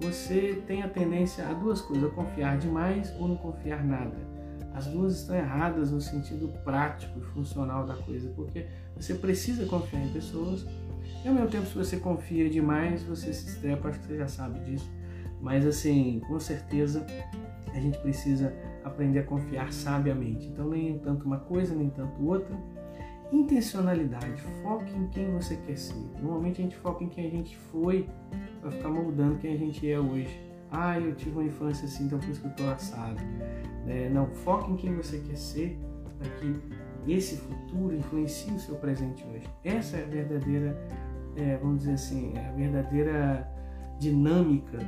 Você 0.02 0.63
tem 0.65 0.84
a 0.84 0.88
tendência 0.88 1.45
a 1.48 1.54
duas 1.54 1.82
coisas, 1.82 2.10
a 2.10 2.13
confiar 2.13 2.58
demais 2.58 3.13
ou 3.19 3.28
não 3.28 3.36
confiar 3.36 3.84
nada. 3.84 4.15
As 4.79 4.87
duas 4.87 5.19
estão 5.19 5.35
erradas 5.35 5.91
no 5.91 5.99
sentido 5.99 6.47
prático 6.63 7.19
e 7.19 7.21
funcional 7.21 7.85
da 7.85 7.95
coisa, 7.95 8.29
porque 8.29 8.65
você 8.95 9.13
precisa 9.13 9.65
confiar 9.65 10.01
em 10.01 10.13
pessoas 10.13 10.65
e 11.21 11.27
ao 11.27 11.34
mesmo 11.34 11.49
tempo, 11.49 11.65
se 11.65 11.75
você 11.75 11.97
confia 11.97 12.49
demais, 12.49 13.03
você 13.03 13.34
se 13.34 13.49
estrepa, 13.49 13.89
acho 13.89 13.99
que 13.99 14.07
você 14.07 14.17
já 14.17 14.27
sabe 14.30 14.57
disso. 14.61 14.89
Mas 15.41 15.65
assim, 15.65 16.21
com 16.30 16.39
certeza 16.39 17.05
a 17.73 17.77
gente 17.77 17.97
precisa 17.97 18.53
aprender 18.86 19.19
a 19.19 19.23
confiar 19.23 19.73
sabiamente. 19.73 20.47
Então, 20.47 20.69
nem 20.69 20.97
tanto 20.99 21.25
uma 21.25 21.39
coisa, 21.39 21.75
nem 21.75 21.89
tanto 21.89 22.25
outra. 22.25 22.55
Intencionalidade, 23.34 24.41
foque 24.63 24.95
em 24.95 25.07
quem 25.07 25.30
você 25.34 25.57
quer 25.57 25.77
ser. 25.77 25.93
Normalmente 26.21 26.61
a 26.61 26.63
gente 26.63 26.77
foca 26.77 27.03
em 27.03 27.09
quem 27.09 27.27
a 27.27 27.30
gente 27.30 27.57
foi 27.57 28.07
para 28.61 28.71
ficar 28.71 28.88
moldando 28.88 29.39
quem 29.39 29.55
a 29.55 29.57
gente 29.57 29.91
é 29.91 29.99
hoje. 29.99 30.49
Ah, 30.72 30.99
eu 30.99 31.15
tive 31.15 31.32
uma 31.32 31.43
infância 31.43 31.86
assim, 31.86 32.05
então 32.05 32.20
por 32.20 32.30
isso 32.30 32.41
que 32.41 32.47
eu 32.47 32.51
estou 32.51 32.70
assado. 32.70 33.20
É, 33.88 34.09
não, 34.09 34.28
foque 34.28 34.72
em 34.72 34.76
quem 34.76 34.95
você 34.95 35.20
quer 35.20 35.38
ser 35.38 35.80
para 36.17 36.30
que 36.30 37.11
esse 37.11 37.38
futuro 37.38 37.95
influencie 37.95 38.53
o 38.53 38.59
seu 38.59 38.76
presente 38.76 39.26
hoje. 39.26 39.47
Essa 39.63 39.97
é 39.97 40.03
a 40.03 40.07
verdadeira 40.07 40.78
é, 41.39 41.57
vamos 41.57 41.80
dizer 41.80 41.93
assim, 41.93 42.34
é 42.36 42.49
a 42.49 42.51
verdadeira 42.51 43.47
dinâmica 43.99 44.80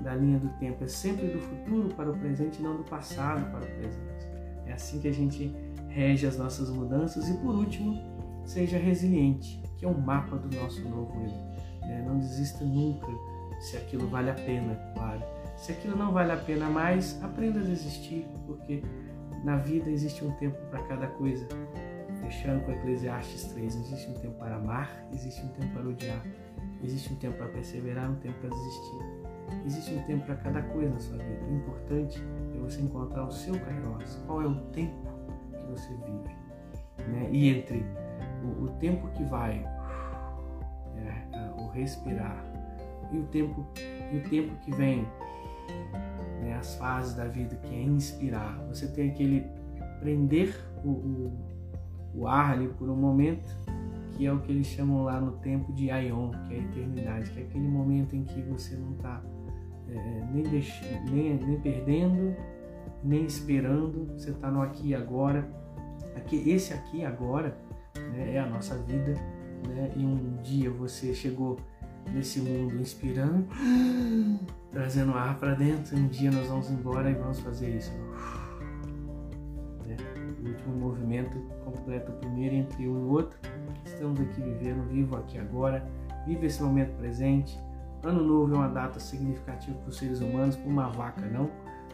da 0.00 0.14
linha 0.14 0.38
do 0.38 0.48
tempo. 0.58 0.82
É 0.84 0.88
sempre 0.88 1.28
do 1.28 1.38
futuro 1.38 1.88
para 1.94 2.10
o 2.10 2.16
presente, 2.18 2.62
não 2.62 2.76
do 2.76 2.84
passado 2.84 3.50
para 3.50 3.60
o 3.60 3.78
presente. 3.78 4.28
É 4.66 4.72
assim 4.72 5.00
que 5.00 5.08
a 5.08 5.12
gente 5.12 5.54
rege 5.88 6.26
as 6.26 6.36
nossas 6.36 6.70
mudanças. 6.70 7.28
E 7.28 7.34
por 7.38 7.54
último, 7.54 8.00
seja 8.44 8.78
resiliente, 8.78 9.62
que 9.76 9.84
é 9.84 9.88
um 9.88 9.98
mapa 9.98 10.36
do 10.36 10.54
nosso 10.56 10.82
novo 10.88 11.12
eu. 11.24 11.50
É, 11.88 12.02
não 12.02 12.18
desista 12.18 12.64
nunca 12.64 13.08
se 13.60 13.76
aquilo 13.76 14.08
vale 14.08 14.30
a 14.30 14.34
pena, 14.34 14.74
claro. 14.94 15.22
Se 15.56 15.72
aquilo 15.72 15.94
não 15.96 16.12
vale 16.12 16.32
a 16.32 16.36
pena 16.36 16.68
mais, 16.68 17.22
aprenda 17.22 17.60
a 17.60 17.62
desistir, 17.62 18.26
porque 18.46 18.82
na 19.44 19.56
vida 19.56 19.90
existe 19.90 20.24
um 20.24 20.32
tempo 20.32 20.58
para 20.70 20.82
cada 20.84 21.06
coisa. 21.06 21.46
Fechando 22.22 22.64
com 22.64 22.72
Eclesiastes 22.72 23.44
3, 23.52 23.76
existe 23.76 24.10
um 24.10 24.14
tempo 24.14 24.38
para 24.38 24.56
amar, 24.56 24.90
existe 25.12 25.42
um 25.42 25.48
tempo 25.48 25.72
para 25.72 25.88
odiar, 25.88 26.22
existe 26.82 27.12
um 27.12 27.16
tempo 27.16 27.36
para 27.36 27.48
perseverar, 27.48 28.10
um 28.10 28.16
tempo 28.16 28.38
para 28.40 28.50
desistir. 28.50 29.20
Existe 29.66 29.94
um 29.94 30.02
tempo 30.04 30.24
para 30.26 30.36
cada 30.36 30.62
coisa 30.62 30.90
na 30.90 31.00
sua 31.00 31.18
vida. 31.18 31.44
O 31.44 31.54
importante 31.54 32.22
é 32.54 32.58
você 32.58 32.80
encontrar 32.80 33.24
o 33.24 33.30
seu 33.30 33.58
kairos. 33.58 34.16
Qual 34.26 34.42
é 34.42 34.46
o 34.46 34.54
tempo 34.70 34.96
que 35.52 35.70
você 35.70 35.88
vive? 35.88 37.10
Né? 37.10 37.28
E 37.30 37.48
entre 37.48 37.84
o, 38.44 38.64
o 38.64 38.68
tempo 38.78 39.08
que 39.08 39.24
vai, 39.24 39.64
é, 40.96 41.36
é, 41.36 41.50
o 41.60 41.68
respirar, 41.68 42.49
e 43.12 43.18
o 43.18 43.24
tempo, 43.24 43.66
e 44.12 44.16
o 44.18 44.28
tempo 44.28 44.54
que 44.64 44.70
vem, 44.74 45.06
né? 46.40 46.56
as 46.58 46.74
fases 46.76 47.14
da 47.14 47.26
vida 47.26 47.56
que 47.56 47.74
é 47.74 47.82
inspirar. 47.82 48.58
Você 48.68 48.88
tem 48.88 49.10
aquele 49.10 49.46
prender 50.00 50.54
o, 50.84 50.88
o, 50.88 51.32
o 52.14 52.26
ar 52.26 52.52
ali 52.52 52.68
por 52.68 52.88
um 52.88 52.96
momento 52.96 53.50
que 54.20 54.26
é 54.26 54.32
o 54.32 54.38
que 54.38 54.52
eles 54.52 54.66
chamam 54.66 55.02
lá 55.02 55.18
no 55.18 55.32
tempo 55.38 55.72
de 55.72 55.90
Aion, 55.90 56.30
que 56.46 56.54
é 56.54 56.58
a 56.58 56.62
eternidade, 56.62 57.30
que 57.30 57.40
é 57.40 57.42
aquele 57.42 57.66
momento 57.66 58.14
em 58.14 58.22
que 58.22 58.42
você 58.42 58.76
não 58.76 58.92
está 58.92 59.22
é, 59.88 60.26
nem, 60.30 60.42
deixando, 60.42 61.10
nem, 61.10 61.34
nem 61.38 61.58
perdendo, 61.60 62.36
nem 63.02 63.24
esperando, 63.24 64.12
você 64.12 64.28
está 64.28 64.50
no 64.50 64.60
aqui 64.60 64.88
e 64.88 64.94
agora. 64.94 65.48
Aqui, 66.16 66.50
esse 66.50 66.74
aqui 66.74 67.02
agora 67.02 67.56
né, 68.12 68.34
é 68.34 68.40
a 68.40 68.46
nossa 68.46 68.76
vida. 68.82 69.14
Né? 69.66 69.90
E 69.96 70.04
um 70.04 70.36
dia 70.42 70.70
você 70.70 71.14
chegou 71.14 71.58
nesse 72.12 72.40
mundo 72.40 72.80
inspirando, 72.80 73.46
trazendo 74.72 75.12
ar 75.14 75.38
para 75.38 75.54
dentro. 75.54 75.96
Um 75.96 76.08
dia 76.08 76.30
nós 76.30 76.46
vamos 76.48 76.70
embora 76.70 77.10
e 77.10 77.14
vamos 77.14 77.40
fazer 77.40 77.76
isso. 77.76 77.92
Né? 79.86 79.96
O 80.42 80.48
último 80.48 80.76
movimento 80.76 81.38
completa 81.64 82.10
o 82.10 82.14
primeiro 82.14 82.54
entre 82.56 82.88
um 82.88 83.06
e 83.06 83.10
outro. 83.10 83.38
Estamos 83.84 84.20
aqui 84.20 84.40
vivendo, 84.40 84.88
vivo 84.88 85.16
aqui 85.16 85.38
agora. 85.38 85.86
Vive 86.26 86.46
esse 86.46 86.62
momento 86.62 86.96
presente 86.98 87.58
Ano 88.02 88.24
novo 88.24 88.54
é 88.54 88.56
uma 88.56 88.68
data 88.68 88.98
significativa 88.98 89.76
para 89.78 89.88
os 89.90 89.98
seres 89.98 90.20
humanos, 90.20 90.56
para 90.56 90.68
uma 90.68 90.88
vaca 90.88 91.26
não. 91.26 91.50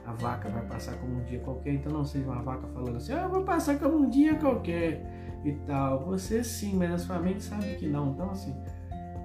A 0.07 0.12
vaca 0.12 0.48
vai 0.48 0.64
passar 0.64 0.96
como 0.98 1.16
um 1.16 1.24
dia 1.24 1.40
qualquer, 1.40 1.74
então 1.74 1.90
não 1.90 2.04
seja 2.04 2.26
uma 2.26 2.40
vaca 2.40 2.68
falando 2.68 2.96
assim, 2.96 3.12
ah, 3.12 3.26
vou 3.26 3.42
passar 3.42 3.76
como 3.80 3.96
um 3.98 4.09
dia 4.09 4.36
qualquer 4.36 5.40
e 5.44 5.52
tal. 5.66 6.04
Você 6.07 6.44
sim, 6.44 6.76
mas 6.76 6.92
a 6.92 6.98
sua 6.98 7.18
mente 7.18 7.42
sabe 7.42 7.74
que 7.74 7.88
não. 7.88 8.12
Então 8.12 8.30
assim, 8.30 8.54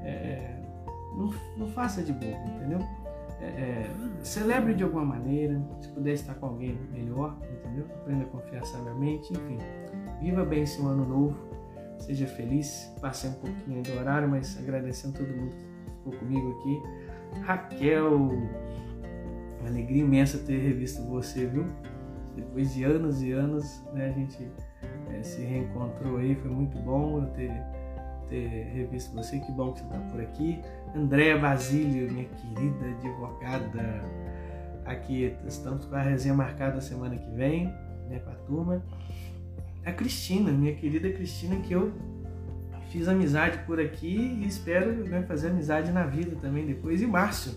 é 0.03 0.59
não, 1.15 1.33
não, 1.57 1.67
faça 1.67 2.01
de 2.01 2.13
bobo, 2.13 2.47
entendeu? 2.55 2.79
É, 3.39 3.45
é, 3.45 3.91
celebre 4.21 4.73
de 4.73 4.83
alguma 4.83 5.03
maneira, 5.03 5.59
se 5.79 5.89
puder 5.89 6.13
estar 6.13 6.35
com 6.35 6.47
alguém 6.47 6.77
melhor, 6.91 7.37
entendeu? 7.59 7.85
Aprenda 7.95 8.23
a 8.23 8.27
confiar 8.27 8.63
sabiamente, 8.65 9.33
enfim. 9.33 9.57
Viva 10.21 10.45
bem 10.45 10.63
esse 10.63 10.79
ano 10.81 11.05
novo, 11.05 11.35
seja 11.97 12.27
feliz. 12.27 12.93
Passei 13.01 13.29
um 13.29 13.33
pouquinho 13.33 13.81
do 13.83 13.99
horário, 13.99 14.29
mas 14.29 14.57
agradecendo 14.59 15.17
todo 15.17 15.27
mundo 15.27 15.55
ficou 15.85 16.13
comigo 16.19 16.51
aqui. 16.59 17.41
Raquel, 17.41 18.15
uma 19.59 19.69
alegria 19.69 20.01
imensa 20.03 20.37
ter 20.37 20.59
revisto 20.59 21.01
você, 21.03 21.45
viu? 21.45 21.65
Depois 22.35 22.73
de 22.73 22.83
anos 22.83 23.21
e 23.21 23.31
anos, 23.31 23.83
né, 23.93 24.09
a 24.09 24.11
gente 24.11 24.47
é, 25.09 25.23
se 25.23 25.41
reencontrou 25.41 26.17
aí, 26.17 26.35
foi 26.35 26.49
muito 26.49 26.77
bom 26.79 27.21
eu 27.21 27.27
ter, 27.31 27.51
ter 28.31 28.47
revisto 28.73 29.13
você, 29.13 29.39
que 29.39 29.51
bom 29.51 29.73
que 29.73 29.79
você 29.79 29.85
está 29.85 29.99
por 30.09 30.21
aqui. 30.21 30.61
Andréa 30.95 31.37
Basílio, 31.37 32.11
minha 32.11 32.25
querida 32.25 32.85
advogada, 32.97 34.01
aqui 34.85 35.35
estamos 35.45 35.85
com 35.85 35.95
a 35.95 36.01
resenha 36.01 36.33
marcada 36.33 36.79
semana 36.79 37.17
que 37.17 37.29
vem, 37.31 37.65
né, 38.09 38.19
com 38.23 38.31
a 38.31 38.35
turma. 38.35 38.83
A 39.85 39.91
Cristina, 39.91 40.51
minha 40.51 40.73
querida 40.73 41.11
Cristina, 41.11 41.57
que 41.57 41.73
eu 41.73 41.91
fiz 42.89 43.07
amizade 43.07 43.59
por 43.65 43.79
aqui 43.79 44.39
e 44.41 44.47
espero 44.47 44.93
né, 45.05 45.23
fazer 45.23 45.49
amizade 45.49 45.91
na 45.91 46.05
vida 46.05 46.37
também 46.37 46.65
depois. 46.65 47.01
E 47.01 47.05
Márcio, 47.05 47.53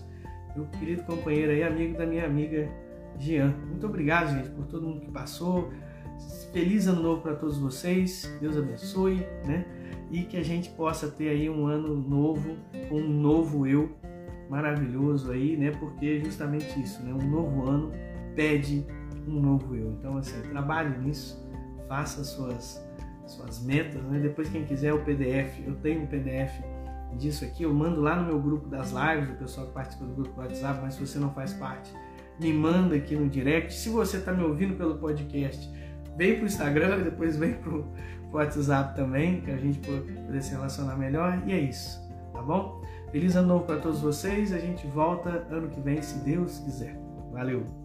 meu 0.55 0.65
querido 0.65 1.03
companheiro 1.03 1.51
aí, 1.51 1.63
amigo 1.63 1.97
da 1.97 2.05
minha 2.05 2.25
amiga 2.25 2.69
Jean. 3.17 3.53
Muito 3.69 3.85
obrigado, 3.85 4.33
gente, 4.33 4.49
por 4.49 4.65
todo 4.65 4.85
mundo 4.87 5.01
que 5.01 5.11
passou. 5.11 5.71
Feliz 6.51 6.87
ano 6.87 7.01
novo 7.01 7.21
para 7.21 7.35
todos 7.35 7.57
vocês. 7.57 8.29
Deus 8.41 8.57
abençoe, 8.57 9.25
né? 9.45 9.65
E 10.15 10.23
que 10.23 10.37
a 10.37 10.43
gente 10.43 10.69
possa 10.69 11.09
ter 11.09 11.27
aí 11.27 11.49
um 11.49 11.67
ano 11.67 11.93
novo, 11.93 12.55
um 12.89 13.05
novo 13.05 13.67
eu 13.67 13.93
maravilhoso 14.49 15.29
aí, 15.29 15.57
né? 15.57 15.71
Porque 15.71 16.05
é 16.05 16.23
justamente 16.23 16.79
isso, 16.79 17.03
né? 17.03 17.13
Um 17.13 17.29
novo 17.29 17.69
ano 17.69 17.91
pede 18.33 18.87
um 19.27 19.41
novo 19.41 19.75
eu. 19.75 19.91
Então, 19.91 20.15
assim, 20.15 20.41
trabalhe 20.43 20.97
nisso, 20.99 21.45
faça 21.89 22.23
suas 22.23 22.81
suas 23.27 23.61
metas, 23.61 24.01
né? 24.03 24.19
Depois 24.19 24.47
quem 24.47 24.63
quiser 24.63 24.93
o 24.93 25.03
PDF, 25.03 25.59
eu 25.67 25.75
tenho 25.75 26.03
um 26.03 26.07
PDF 26.07 26.63
disso 27.17 27.43
aqui, 27.43 27.63
eu 27.63 27.73
mando 27.73 27.99
lá 27.99 28.15
no 28.15 28.25
meu 28.25 28.39
grupo 28.39 28.69
das 28.69 28.93
lives, 28.93 29.29
o 29.31 29.37
pessoal 29.37 29.67
que 29.67 29.73
participa 29.73 30.05
do 30.05 30.13
grupo 30.13 30.31
do 30.33 30.39
WhatsApp, 30.39 30.79
mas 30.81 30.93
se 30.93 31.05
você 31.05 31.19
não 31.19 31.33
faz 31.33 31.51
parte, 31.51 31.91
me 32.39 32.53
manda 32.53 32.95
aqui 32.95 33.17
no 33.17 33.27
direct. 33.27 33.73
Se 33.73 33.89
você 33.89 34.15
está 34.15 34.31
me 34.31 34.43
ouvindo 34.43 34.77
pelo 34.77 34.97
podcast, 34.97 35.69
vem 36.15 36.35
para 36.35 36.43
o 36.43 36.45
Instagram, 36.45 37.01
depois 37.03 37.35
vem 37.35 37.55
para 37.55 37.83
WhatsApp 38.31 38.95
também, 38.95 39.41
que 39.41 39.51
a 39.51 39.57
gente 39.57 39.79
poder 39.79 40.41
se 40.41 40.51
relacionar 40.51 40.95
melhor. 40.95 41.41
E 41.45 41.53
é 41.53 41.59
isso, 41.59 42.01
tá 42.33 42.41
bom? 42.41 42.81
Feliz 43.11 43.35
ano 43.35 43.47
novo 43.47 43.65
para 43.65 43.79
todos 43.79 44.01
vocês. 44.01 44.51
A 44.51 44.59
gente 44.59 44.85
volta 44.87 45.29
ano 45.49 45.69
que 45.69 45.79
vem, 45.79 46.01
se 46.01 46.17
Deus 46.19 46.59
quiser. 46.59 46.97
Valeu! 47.31 47.84